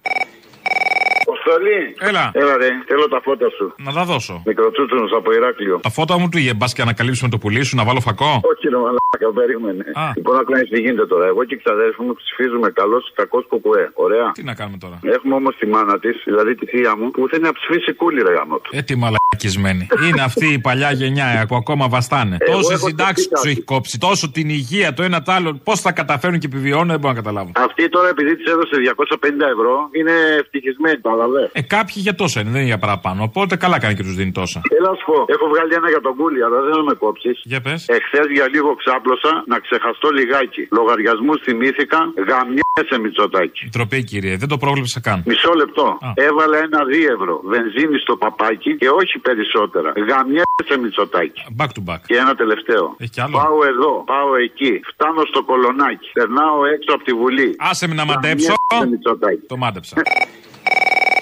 [1.47, 1.80] Αποστολή.
[2.09, 2.24] Έλα.
[2.40, 2.68] Έλα, ρε.
[2.88, 3.74] Θέλω τα φώτα σου.
[3.86, 4.42] Να τα δώσω.
[4.47, 5.80] Μικροτσούτσουνος από Ηράκλειο.
[5.82, 8.32] Τα φώτα μου του είχε μπα και ανακαλύψουμε το πουλί σου να βάλω φακό.
[8.51, 9.84] Όχι, ρε μαλάκα, περίμενε.
[9.94, 10.05] Α.
[10.16, 11.26] Λοιπόν, να κάνει τι γίνεται τώρα.
[11.26, 13.90] Εγώ και οι ξαδέρφοι μου ψηφίζουμε καλό ή κακός κουκουέ.
[13.94, 14.26] Ωραία.
[14.32, 17.42] Τι να κάνουμε τώρα; Έχουμε όμως τη μάνα της, δηλαδή τη θεία μου, που θέλει
[17.42, 18.70] να ψηφίσει κούλι, ρε γάμο του.
[18.72, 19.86] Ε, τι μαλακισμένη.
[20.07, 22.36] Είναι αυτή η παλιά γενιά ε, που ακόμα βαστάνε.
[22.40, 25.61] Εγώ Τόσε έχω συντάξεις σκεφτεί τους έχει κόψει, τόσο την υγεία το ένα το άλλο.
[25.64, 27.51] Πώς θα καταφέρουν και επιβιώνουν, δεν μπορώ να καταλάβω.
[27.55, 30.99] Αυτή τώρα επειδή της έδωσε 250 ευρώ είναι ευτυχισμένη,
[31.37, 31.51] παραδέ.
[31.53, 33.22] Ε, κάποιοι για τόσα είναι, δεν είναι για παραπάνω.
[33.22, 34.61] Οπότε καλά κάνει και τους δίνει τόσα.
[34.78, 37.37] Έλα να σου πω, έχω βγάλει ένα για τον κούλι, αλλά δεν θα με κόψεις.
[37.53, 37.80] Για πες.
[37.97, 40.62] Εχθέ για λίγο ξάπλωσα να ξεχαστώ λιγάκι.
[40.78, 43.62] Λογαριασμούς θυμήθηκα, γαμιέσαι Μητσοτάκι.
[43.76, 45.18] Τροπή, κύριε, δεν το πρόβλεψα καν.
[45.26, 45.87] Μισό λεπτό.
[46.28, 49.89] Έβαλα ένα δίευρο βενζίνη στο παπάκι και όχι περισσότερα.
[50.09, 51.41] Γαμιέσαι Μητσοτάκι.
[51.59, 52.01] Back to back.
[52.09, 52.84] Και ένα τελευταίο.
[52.99, 53.37] Έχει κι άλλο.
[53.41, 54.72] Πάω εδώ, πάω εκεί.
[54.91, 56.09] Φτάνω στο κολονάκι.
[56.18, 57.49] Περνάω έξω από τη Βουλή.
[57.59, 58.55] Άσε με να μαντέψω.
[58.70, 59.47] Γαμιέσαι, Μητσοτάκη.
[59.47, 59.95] Το μάντεψα.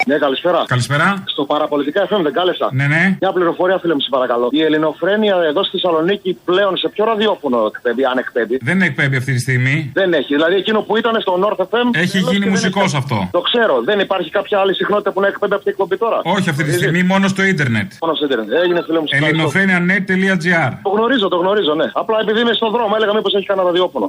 [0.09, 0.63] Ναι, καλησπέρα.
[0.67, 1.23] Καλησπέρα.
[1.25, 2.69] Στο παραπολιτικά FM δεν κάλεσα.
[2.71, 3.17] Ναι, ναι.
[3.21, 4.47] Μια πληροφορία, φίλε μου, σε παρακαλώ.
[4.51, 9.33] Η ελληνοφρένεια εδώ στη Θεσσαλονίκη πλέον σε ποιο ραδιόφωνο εκπέμπει, αν εκπέμπει; Δεν εκπέμπει αυτή
[9.33, 9.91] τη στιγμή.
[9.93, 10.33] Δεν έχει.
[10.35, 11.85] Δηλαδή εκείνο που ήταν στο North FM.
[11.93, 13.29] Έχει τέλος γίνει και δεν μουσικός έχει- αυτό.
[13.31, 13.81] Το ξέρω.
[13.85, 16.69] Δεν υπάρχει κάποια άλλη συχνότητα που να εκπέμπει αυτή η εκπομπή τώρα; Όχι αυτή τη
[16.69, 16.81] Έτσι.
[16.81, 17.91] στιγμή, μόνο στο ίντερνετ.
[18.01, 18.51] Μόνο στο Ιντερνετ.
[18.63, 19.07] Έγινε, φίλε μου.
[19.07, 19.59] σε ευχαριστώ.
[19.59, 21.87] Ελληνοφρένια.net.gr Το γνωρίζω, το γνωρίζω, ναι.
[21.93, 24.07] Απλά επειδή είμαι στον δρόμο, έλεγα μήπως έχει κανένα ραδιόφωνο.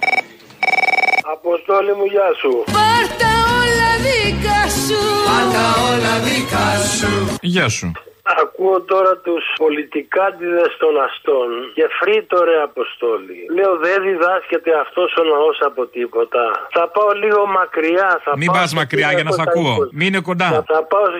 [1.33, 2.53] Αποστόλη μου, γεια σου.
[2.77, 5.01] Πάρτα όλα δικά σου.
[5.31, 7.37] Πάρτα όλα δικά σου.
[7.41, 7.93] Γεια σου.
[8.43, 13.39] Ακούω τώρα τους πολιτικάντιδε των αστών και φρύτω ρε Αποστόλη.
[13.57, 16.43] Λέω δεν διδάσκεται αυτός ο λαό από τίποτα.
[16.77, 18.09] Θα πάω λίγο μακριά.
[18.25, 19.49] Θα Μην πάω πας στο μακριά για να σε 1920.
[19.49, 19.77] ακούω.
[20.01, 20.49] Μείνε κοντά.
[20.55, 21.19] Θα, θα πάω στο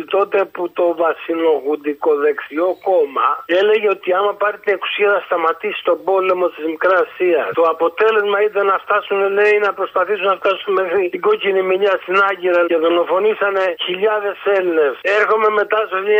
[0.00, 3.26] 1920 τότε που το βασιλογουντικό δεξιό κόμμα
[3.60, 7.42] έλεγε ότι άμα πάρει την εξουσία θα σταματήσει τον πόλεμο της Μικρά Ασία.
[7.58, 12.16] Το αποτέλεσμα ήταν να φτάσουν, λέει, να προσπαθήσουν να φτάσουν μέχρι την κόκκινη μιλιά στην
[12.28, 14.94] Άγκυρα και δολοφονήσανε χιλιάδες Έλληνες.
[15.18, 16.10] Έρχομαι μετά στο 1974-85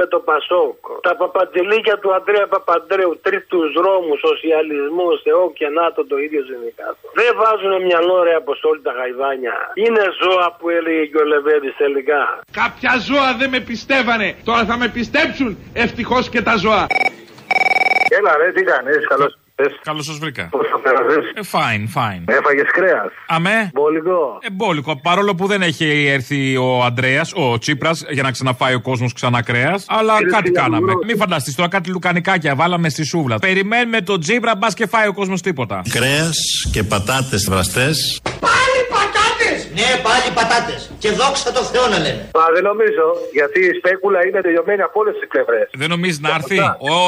[0.00, 0.78] με το Πασόκ.
[1.06, 7.02] Τα παπατζηλίκια του Αντρέα Παπαντρέου, τρίτους δρόμους, σοσιαλισμός, Θεό και ΝΑΤΟ το ίδιο συνδικάτο.
[7.20, 9.56] Δεν βάζουν μυαλό ρε αποστόλη τα γαϊδάνια.
[9.74, 12.22] Είναι ζώα που έλεγε και ο Λεβέντης τελικά.
[12.60, 14.28] Κάποια ζώα δεν με πιστεύανε.
[14.44, 15.50] Τώρα θα με πιστέψουν.
[15.84, 16.86] Ευτυχώς και τα ζώα.
[18.18, 19.38] Έλα ρε, τι κάνεις, καλώς
[19.82, 20.48] Καλώς σας βρήκα.
[20.50, 21.24] Πώς θα πέρασες.
[21.34, 22.22] Ε, fine, fine.
[22.38, 23.12] Έφαγες κρέας.
[23.26, 23.70] Αμέ.
[23.74, 24.38] Μπολικό.
[24.40, 25.00] Εμπόλικο.
[25.00, 29.42] Παρόλο που δεν έχει έρθει ο Αντρέα, ο Τσίπρας, για να ξαναφάει ο κόσμος ξανά
[29.42, 29.84] κρέας.
[29.88, 30.76] Αλλά Είναι κάτι κάναμε.
[30.76, 31.04] φιλανδρός.
[31.06, 33.38] Μην φανταστείς τώρα κάτι λουκανικάκια βάλαμε στη σούβλα.
[33.38, 35.82] Περιμένουμε τον Τσίπρα, μπας και φάει ο κόσμος τίποτα.
[35.90, 36.36] Κρέας
[36.72, 38.20] και πατάτες βραστές.
[38.22, 38.93] Πάλι πατάτες!
[39.78, 40.80] Ναι, πάλι πατάτες.
[41.02, 42.22] Και δόξα τω Θεώ να λένε.
[42.38, 43.04] Μα δεν νομίζω,
[43.38, 45.66] γιατί η σπέκουλα είναι τελειωμένη από όλες τις πλευρές.
[45.82, 46.58] Δεν νομίζεις να έρθει;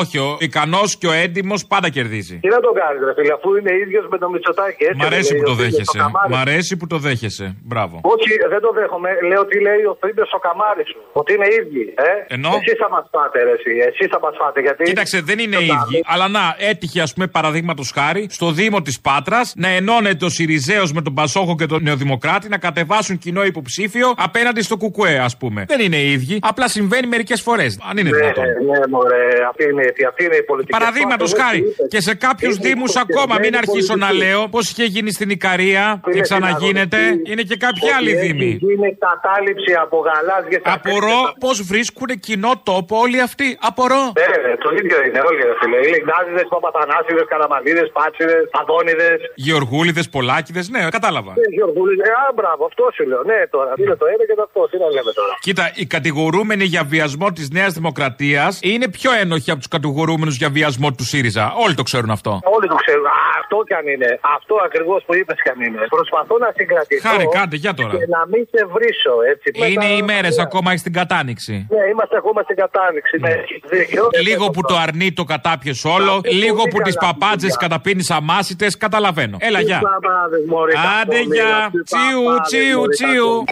[0.01, 2.37] Όχι, ο ικανός και ο έντιμος πάντα κερδίζει.
[2.45, 4.83] Τι να το κάνεις ρε φίλε, αφού είναι ίδιος με τον Μητσοτάκη.
[4.91, 5.99] έτσι Μ' αρέσει δεν που λέει το ο Φρύντος δέχεσαι.
[5.99, 6.31] ο Καμάρης.
[6.33, 7.47] Μ' αρέσει που το δέχεσαι.
[7.71, 7.95] Μπράβο.
[8.15, 9.11] Όχι, δεν το δέχομαι.
[9.31, 11.01] Λέω τι λέει ο Φρύντος ο Καμάρης σου.
[11.21, 11.85] Ότι είναι ίδιοι.
[12.09, 13.73] Ε; Ενώ; Εσεί θα μας πάτε, ρε, εσύ.
[13.91, 14.59] Εσείς θα μας πάτε.
[14.67, 14.83] Γιατί...
[14.91, 15.99] Κοίταξε, δεν είναι οι ίδιοι.
[16.13, 20.89] Αλλά να, έτυχε, ας πούμε, παραδείγματος χάρη, στο Δήμο της Πάτρας να ενώνεται ο Σιριζέος
[20.97, 25.65] με τον Πασόχο και τον Νεοδημοκράτη να κατεβάσουν κοινό υποψήφιο απέναντι στο Κουκουέ, ας πούμε.
[25.69, 26.39] Δεν είναι οι ίδιοι.
[26.43, 27.79] Απλά συμβαίνει μερικές φορές.
[27.91, 28.45] Αν είναι Ναι, δυνατόν.
[28.45, 30.79] ναι, μωρέ, αυτή είναι, αυτή είναι η πολιτική.
[30.79, 31.89] Παραδείγματος Αυτό χάρη, δεν είναι.
[31.93, 34.31] και σε κάποιους Είναι Δήμους υποστηριμένη ακόμα, μην αρχίσω να πολιτική.
[34.33, 37.31] λέω πώς είχε γίνει στην Ικαρία και Είναι ξαναγίνεται, συναγωνιστή.
[37.33, 38.51] είναι και κάποιοι Ότι άλλοι έχει Δήμοι.
[38.67, 43.49] γίνει κατάληψη από γαλάζιες Απορώ πώς βρίσκουν κοινό τόπο όλοι αυτοί.
[43.71, 44.03] Απορώ.
[44.21, 45.79] Ναι, ρε, το ίδιο είναι όλοι, ρε φίλε.
[45.87, 49.11] Οι Λιγνάζιδες, Παπαθανάσιδες, Καραμαλίδες, Πάτσιδες, Αδόνιδε.
[49.47, 51.33] Γεωργούλιδες, Πολάκιδες, ναι, κατάλαβα.
[51.43, 53.23] Ε, Γεωργούλη, ε, α, μπράβο, αυτό σου λέω.
[53.31, 53.71] Ναι, τώρα.
[53.81, 54.61] Είναι το ένα και το αυτό.
[54.71, 55.35] Τι να λέμε τώρα.
[55.47, 60.51] Κοίτα, οι κατηγορούμενοι για βιασμό της Νέας Δημοκρατίας είναι πιο ένοχοι από τους κατηγορούμενους για
[60.59, 61.45] βιασμό του ΣΥΡΙΖΑ.
[61.65, 62.33] Όλοι το ξέρουν αυτό.
[62.57, 63.07] Όλοι το ξέρουν.
[63.07, 63.11] Α,
[63.43, 64.11] αυτό κι αν είναι.
[64.37, 65.81] Αυτό ακριβώς που είπες κι αν είναι.
[65.97, 67.09] Προσπαθώ να συγκρατηθώ.
[67.09, 67.95] Χάρη, κάντε, για τώρα.
[68.01, 69.47] Και να μην σε βρίσω, έτσι.
[69.55, 71.55] Είναι Μετά- οι μέρες ακόμα έχει την κατάνοιξη.
[71.75, 73.15] Ναι, είμαστε ακόμα στην κατάνοιξη.
[73.25, 74.03] Ναι, έχεις δίκιο.
[74.29, 79.37] Λίγο που το αρνεί το κατάπιες όλο, λίγο που τις παπάντζε καταπίνεις αμάσιτες, καταλαβαίνω.
[79.41, 79.81] Έλα, γεια.
[79.91, 81.71] Παπάδες, μωρέ, Άντε, κακόμοιρα, γεια.
[81.91, 82.03] τι
[82.45, 83.45] Τσιου, παπάδες, τσιου,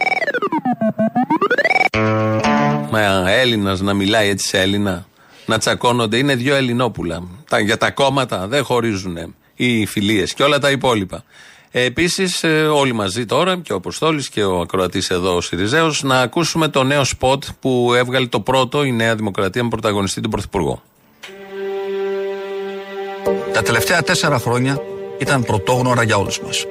[1.40, 2.90] μωρέ, τσιου.
[2.90, 5.06] Μα Έλληνας να μιλάει έτσι σε Έλληνα,
[5.46, 6.16] να τσακώνονται.
[6.16, 7.22] Είναι δύο Ελληνόπουλα.
[7.48, 11.24] Τα, για τα κόμματα δεν χωρίζουν οι φιλίες και όλα τα υπόλοιπα.
[11.70, 16.68] Επίσης, όλοι μαζί τώρα, και ο Αποστόλης και ο ακροατής εδώ, ο Σιριζέος, να ακούσουμε
[16.68, 20.82] το νέο σποτ που έβγαλε το πρώτο η Νέα Δημοκρατία με πρωταγωνιστή τον Πρωθυπουργό.
[23.52, 24.82] Τα τελευταία τέσσερα χρόνια
[25.18, 26.66] ήταν πρωτόγνωρα για όλους μας.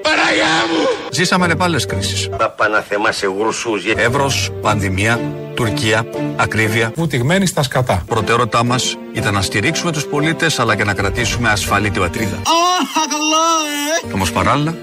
[1.11, 2.29] Ζήσαμε νεπάλες κρίσεις.
[2.37, 3.85] Παπαναθεμά σε γρουσούς.
[3.95, 5.19] Εύρος, πανδημία,
[5.53, 6.91] Τουρκία, ακρίβεια.
[6.95, 8.03] Βουτυγμένοι στα σκατά.
[8.07, 12.41] Προτεραιότητά μας ήταν να στηρίξουμε τους πολίτες αλλά και να κρατήσουμε ασφαλή την πατρίδα.
[14.13, 14.75] Όμως παράλληλα,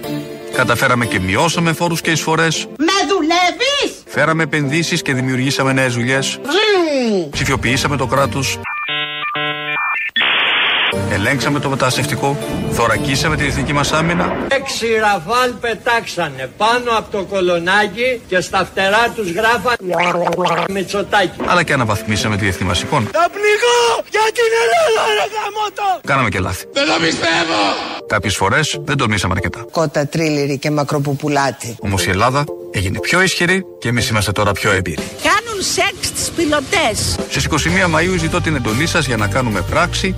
[0.54, 2.66] καταφέραμε και μειώσαμε φόρους και εισφορές.
[2.78, 4.02] Με δουλεύεις!
[4.06, 6.40] Φέραμε επενδύσεις και δημιουργήσαμε νέες δουλειές.
[7.30, 8.58] Ψηφιοποιήσαμε το κράτος.
[11.10, 12.36] Ελέγξαμε το μεταναστευτικό.
[12.70, 14.36] Θωρακίσαμε την εθνική μας άμυνα.
[14.48, 21.40] Έξι ραφάλ πετάξανε πάνω από το κολονάκι και στα φτερά τους γράφανε Μητσοτάκι.
[21.46, 23.08] Αλλά και αναβαθμίσαμε τη διεθνή μας εικόνα.
[23.12, 23.78] Θα πνιγώ
[24.10, 26.00] για την Ελλάδα ρε γαμώτο!
[26.06, 26.64] Κάναμε και λάθη.
[26.72, 27.60] Δεν το πιστεύω!
[28.06, 29.64] Κάποιες φορές δεν τολμήσαμε αρκετά.
[29.70, 31.76] Κότα τρίλιρη και μακροποπουλάτη.
[31.80, 35.02] Όμως η Ελλάδα έγινε πιο ισχυρή και εμείς είμαστε τώρα πιο έμπειροι.
[35.22, 37.16] Κάνουν σεξ τις πιλωτές.
[37.28, 40.14] Στις 21 Μαου ζητώ την εντολή σας για να κάνουμε πράξη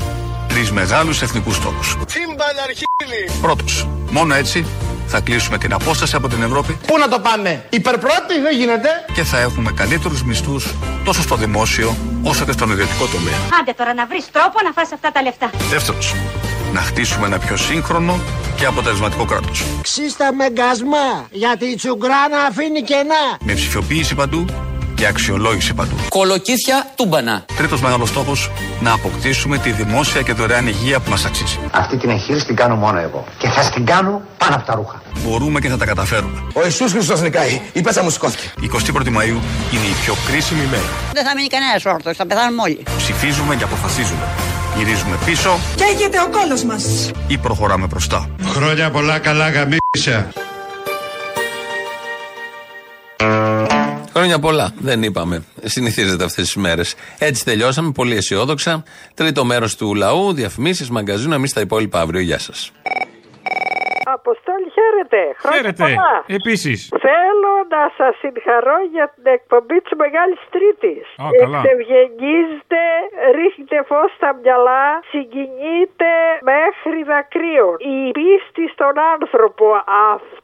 [0.54, 1.96] τρεις μεγάλους εθνικούς στόχους.
[2.06, 3.40] Τσίμπαν αρχίλη!
[3.40, 4.66] Πρώτος, μόνο έτσι
[5.06, 8.88] θα κλείσουμε την απόσταση από την Ευρώπη Πού να το πάμε, υπερπρώτη δεν γίνεται.
[9.14, 10.68] και θα έχουμε καλύτερους μισθούς
[11.04, 13.34] τόσο στο δημόσιο όσο και στον ιδιωτικό τομέα.
[13.60, 15.50] Άντε τώρα να βρεις τρόπο να φας αυτά τα λεφτά.
[15.70, 16.14] Δεύτερος,
[16.72, 18.20] να χτίσουμε ένα πιο σύγχρονο
[18.56, 19.64] και αποτελεσματικό κράτος.
[19.82, 23.22] Ξύστα με γκασμά, γιατί η τσουγκράνα αφήνει κενά.
[23.40, 24.44] Με ψηφιοποίηση παντού
[25.02, 25.94] και αξιολόγηση παντού.
[26.08, 27.44] Κολοκύθια τούμπανα.
[27.56, 28.50] Τρίτος μεγάλος στόχος,
[28.80, 31.58] να αποκτήσουμε τη δημόσια και δωρεάν υγεία που μας αξίζει.
[31.70, 33.24] Αυτή την εγχείρηση την κάνω μόνο εγώ.
[33.38, 35.02] Και θα την κάνω πάνω από τα ρούχα.
[35.24, 36.42] Μπορούμε και θα τα καταφέρουμε.
[36.54, 38.50] Ο Ιησούς Χριστός νικάει, η πέτσα μου σηκώθηκε.
[38.60, 39.26] 21η Μαου
[39.72, 40.82] είναι η πιο κρίσιμη μέρα.
[41.12, 42.82] Δεν θα μείνει κανένας όρθος, θα πεθάνουμε όλοι.
[42.96, 44.24] Ψηφίζουμε και αποφασίζουμε.
[44.76, 47.10] Γυρίζουμε πίσω Καίγεται ο κόλος μας.
[47.26, 48.28] ή προχωράμε μπροστά.
[48.44, 50.32] Χρόνια πολλά καλά γαμίσια.
[54.14, 54.70] Χρόνια πολλά.
[54.78, 55.44] Δεν είπαμε.
[55.62, 56.94] Συνηθίζεται αυτές τις μέρες.
[57.18, 57.92] Έτσι τελειώσαμε.
[57.94, 58.82] Πολύ αισιόδοξα.
[59.14, 61.34] Τρίτο μέρος του λαού, διαφημίσεις, μαγκαζίνο.
[61.34, 62.20] Εμείς τα υπόλοιπα αύριο.
[62.20, 62.72] Γεια σας.
[64.18, 65.20] Αποστόλη, χαίρετε.
[65.42, 65.82] Χρόνια Χαίρετε.
[65.84, 66.12] πολλά.
[66.38, 66.78] Επίσης.
[67.06, 71.04] Θέλω να σας συγχαρώ για την εκπομπή της Μεγάλης Τρίτης.
[71.22, 71.58] Α, καλά.
[71.60, 72.80] Εξευγενίζετε,
[73.38, 76.10] ρίχνετε φως στα μυαλά, συγκινείτε
[76.52, 77.74] μέχρι δακρύων.
[77.96, 79.66] Η πίστη στον άνθρωπο
[80.14, 80.41] αυτό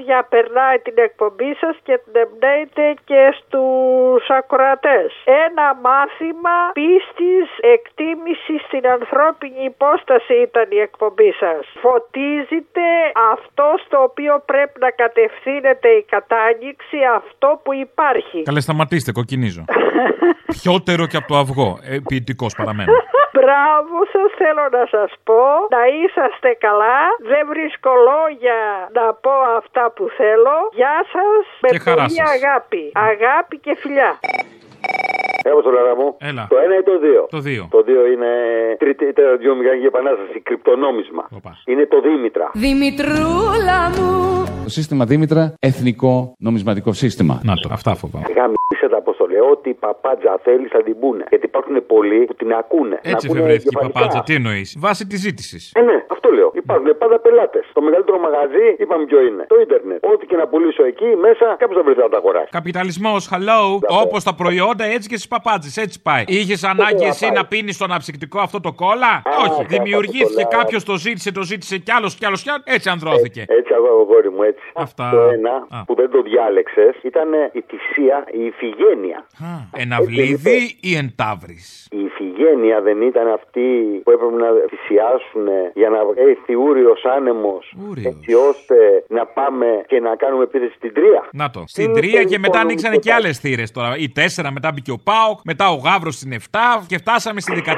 [0.00, 5.08] διαπερνάει την εκπομπή σας και την εμπνέεται και στους ακροατές.
[5.46, 11.62] Ένα μάθημα πίστης, εκτίμησης στην ανθρώπινη υπόσταση ήταν η εκπομπή σας.
[11.84, 12.84] Φωτίζετε
[13.34, 18.38] αυτό στο οποίο πρέπει να κατευθύνεται η κατάνοιξη, αυτό που υπάρχει.
[18.42, 19.64] Καλέ, σταματήστε, κοκκινίζω.
[20.56, 21.78] Πιότερο και από το αυγό.
[21.82, 22.92] Ε, Ποιητικός παραμένω.
[23.44, 25.42] Μπράβο σας θέλω να σας πω.
[25.76, 26.98] Να είσαστε καλά.
[27.30, 28.58] Δεν βρίσκω λόγια
[28.98, 30.56] να πω αυτά που θέλω.
[30.72, 31.42] Γεια σας.
[31.62, 32.30] Με Και χαρά πολύ σας.
[32.36, 32.82] αγάπη.
[33.12, 34.10] Αγάπη και φιλιά
[35.48, 36.08] Έλα στο λαρά μου.
[36.30, 36.46] Έλα.
[36.50, 37.66] Το ένα ή το δύο; Το δύο.
[37.70, 38.30] Το δύο είναι
[38.78, 41.28] τρίτη τεραδιομηχανική επανάσταση, κρυπτονόμισμα.
[41.64, 42.50] Είναι το Δήμητρα.
[42.54, 44.44] Δημητρούλα μου.
[44.64, 47.40] Το σύστημα Δήμητρα, εθνικό νομισματικό σύστημα.
[47.44, 48.26] Να το, αυτά φοβάμαι.
[48.36, 49.40] Γάμισε τα αποστολέ.
[49.40, 51.24] Ό,τι παπάτζα θέλεις θα την πούνε.
[51.28, 52.94] Γιατί υπάρχουν πολλοί που την ακούνε.
[53.02, 53.98] Έτσι Να ακούνε εφευρέθηκε η κεφαλικά.
[53.98, 54.22] παπάτσα.
[54.22, 55.72] Τι εννοείς; Βάσει της ζήτησης.
[55.74, 56.13] Ε, ναι, αυτό λέω.
[56.74, 57.64] Υπάρχουν πάντα πελάτες.
[57.72, 59.44] Το μεγαλύτερο μαγαζί, είπαμε ποιο είναι.
[59.48, 60.04] Το ίντερνετ.
[60.12, 62.48] Ό,τι και να πουλήσω εκεί μέσα, κάποιος θα βρει να τα αγοράσει.
[62.50, 63.60] Καπιταλισμός, hello.
[64.02, 65.76] Όπως τα προϊόντα, έτσι και στις παπάτσες.
[65.76, 66.24] Έτσι πάει.
[66.26, 67.36] Είχες ανάγκη να εσύ πάει.
[67.38, 69.60] να πίνεις στον αψυκτικό αυτό το κόλλα; Όχι.
[69.60, 72.62] αχ, Δημιουργήθηκε αυτό το κάποιος το ζήτησε, το ζήτησε κι άλλος κι άλλος κι άλλος.
[72.66, 73.44] Έτσι ανδρώθηκε.
[73.48, 74.64] Έτσι, αγόρι μου, έτσι.
[74.74, 75.10] Αυτά.
[75.10, 75.84] Το ένα Α.
[75.84, 79.26] που δεν το διάλεξες ήταν η θυσία, η ηφηγένεια.
[79.76, 81.58] Εναυλίδη ή εντάβρη.
[81.90, 82.04] Η
[82.34, 83.66] ηφηγένεια δεν ήταν αυτή
[84.04, 87.64] που έπρεπε να θυσιάσουν για να έρθει ούριο άνεμος,
[88.10, 88.76] έτσι ώστε
[89.08, 91.20] να πάμε και να κάνουμε επίθεση στην Τρία.
[91.32, 91.60] Να το.
[91.66, 93.96] Στην τρία και μετά ανοίξανε και άλλες θύρες τώρα.
[93.96, 97.72] Η 4 μετά μπήκε ο Πάοκ, μετά ο Γαύρος στην 7 και φτάσαμε στη 13-21.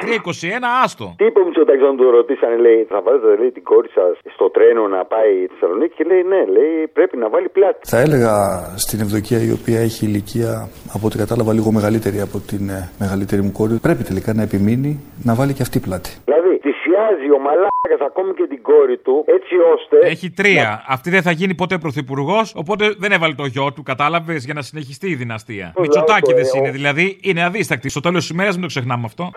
[0.85, 1.15] Άστο.
[1.19, 4.51] Τι είπε ο Μητσοτάκης όταν του ρωτήσανε, λέει, θα βάλετε λέει, την κόρη σας στο
[4.51, 7.79] τρένο να πάει στη Θεσσαλονίκη; Και λέει, ναι, λέει, πρέπει να βάλει πλάτη.
[7.83, 8.35] Θα έλεγα
[8.77, 13.43] στην Ευδοκία η οποία έχει ηλικία από ό,τι κατάλαβα λίγο μεγαλύτερη από την ε, μεγαλύτερη
[13.43, 14.93] μου κόρη πρέπει τελικά να επιμείνει
[15.29, 16.11] να βάλει και αυτή πλάτη.
[16.25, 19.97] Δηλαδή, θυσιάζει ο μαλάκας ακόμη και την κόρη του, έτσι ώστε.
[20.13, 20.69] Έχει τρία.
[20.89, 24.63] Αυτή δεν θα γίνει ποτέ πρωθυπουργός, οπότε δεν έβαλε το γιο του, κατάλαβες, για να
[24.63, 25.73] συνεχιστεί η δυναστεία.
[25.77, 27.89] Ο Μητσοτάκη λαός, δεν ε, είναι, ο- δηλαδή είναι αδίστακτη.
[27.89, 29.31] Στο τέλος της ημέρας μην το ξεχνάμε αυτό.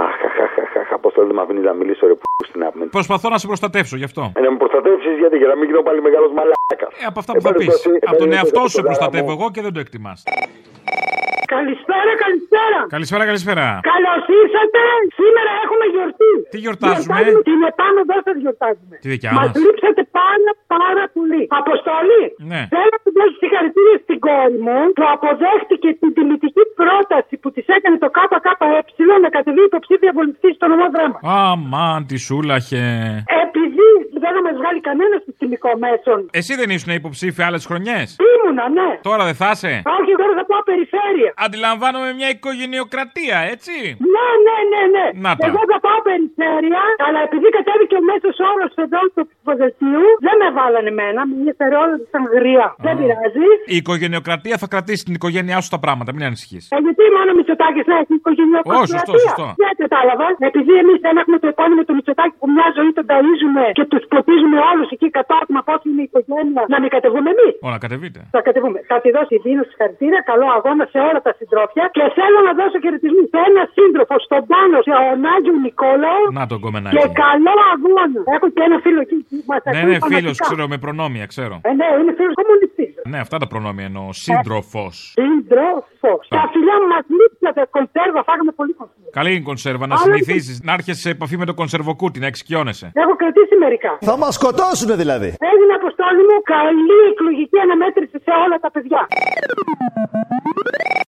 [0.93, 2.89] Αποστολή δεν με αφήνει να μιλήσω, ρε που στην άπμεν.
[2.89, 4.32] Προσπαθώ να σε προστατεύσω γι' αυτό.
[4.36, 6.91] Ε, να με προστατεύσεις γιατί για να μην γίνω πάλι μεγάλος μαλάκας.
[7.01, 7.86] Ε, από αυτά που θα πεις.
[8.05, 10.24] Από τον εαυτό σου σε προστατεύω εγώ και δεν το εκτιμάς.
[11.56, 12.80] Καλησπέρα, καλησπέρα.
[12.95, 13.66] Καλησπέρα, καλησπέρα.
[13.93, 14.82] Καλώς ήρθατε.
[15.20, 16.34] Σήμερα έχουμε γιορτή.
[16.54, 17.20] Τι γιορτάζουμε;
[17.50, 18.95] Την επάνω σα γιορτάζουμε.
[19.04, 21.41] Τη δικιά Μας μας; λείψατε πάρα πάρα πολύ.
[21.62, 22.24] Αποστολή.
[22.52, 22.62] Ναι.
[22.74, 27.66] Θέλω να του δώσω συγχαρητήρια στην κόρη μου που αποδέχτηκε την τιμητική πρόταση που της
[27.76, 31.18] έκανε το ΚΚΕ να κατεβεί υποψήφια βολευτή στο νομό δράμα.
[31.50, 32.86] Αμάν, τη σούλαχε.
[33.43, 33.49] Επειδή
[34.24, 36.20] δεν θα μας βγάλει κανένας στο τιμικό μέσον.
[36.40, 38.90] Εσύ δεν ήσουν υποψήφια άλλες χρονιές; Ήμουνα, ναι.
[39.10, 40.88] Τώρα δεν θα είσαι; Όχι, τώρα θα πάω περιφέρεια.
[40.90, 41.32] περιφέρεια.
[41.46, 43.76] Αντιλαμβάνομαι μια οικογενειοκρατία, έτσι;
[44.16, 45.06] Ναι, ναι, ναι, ναι.
[45.26, 45.44] Να τα.
[45.50, 50.48] Εγώ θα πάω περιφέρεια, αλλά επειδή κατέβηκε ο μέσος όρος εδώ του ψηφοδελτίου, δεν με
[50.58, 51.20] βάλανε εμένα.
[51.30, 52.66] Με έφερε όλα της Αγγρία.
[52.86, 53.48] Δεν πειράζει.
[53.76, 56.64] Η οικογενειοκρατία θα κρατήσει την οικογένειά σου τα πράγματα, μην ανησυχείς.
[56.76, 59.48] Ε, γιατί μόνο ο Μητσοτάκης να έχει οικογενειακή Ω, σωστό, σωστό.
[59.64, 60.28] Δεν κατάλαβα.
[60.50, 64.04] Επειδή εμείς δεν έχουμε το επώνυμο του Μητσοτάκη που μια ζωή τον ταΐζουμε και τους
[64.14, 67.53] ποτίζουμε όλους εκεί κατόρθωμα πώς είναι η οικογένεια, να μην κατεβούμε εμείς.
[67.68, 68.20] Όλα κατεβείτε.
[68.36, 68.78] Θα κατεβούμε.
[68.91, 72.78] Θα τη δώσει δίνω συγχαρητήρια, καλό αγώνα σε όλα τα συντρόφια και θέλω να δώσω
[72.84, 76.22] χαιρετισμού σε ένα σύντροφο στον πάνω, σε τον Άγιο Νικόλαο.
[76.39, 76.95] Να τον κομμενάκι.
[76.97, 78.20] Και καλό αγώνα.
[78.36, 81.55] Έχω και ένα φίλο εκεί που μας Ναι, ναι, φίλος, ξέρω, με προνόμια, ξέρω.
[81.70, 82.91] Ε, ναι, είναι φίλος κομμουνιστής.
[83.10, 84.14] Ναι, αυτά τα προνόμια εννοώ.
[84.14, 84.95] Σύντροφος.
[85.20, 86.28] Σύντροφος.
[86.36, 89.10] Τα φιλιά μου μας λείψατε κονσέρβα, φάγαμε πολύ κονσέρβα.
[89.18, 92.28] Καλή είναι η κονσέρβα, να Αλλά- συνηθίσει να έρχεσαι σε επαφή με το κονσερβοκούτι, να
[92.32, 92.91] εξοικειώνεσαι.
[93.03, 93.97] Έχω κρατήσει μερικά.
[94.10, 95.30] Θα μας σκοτώσουνε δηλαδή.
[95.51, 99.01] Έγινε αποστόλη μου καλή εκλογική αναμέτρηση σε όλα τα παιδιά.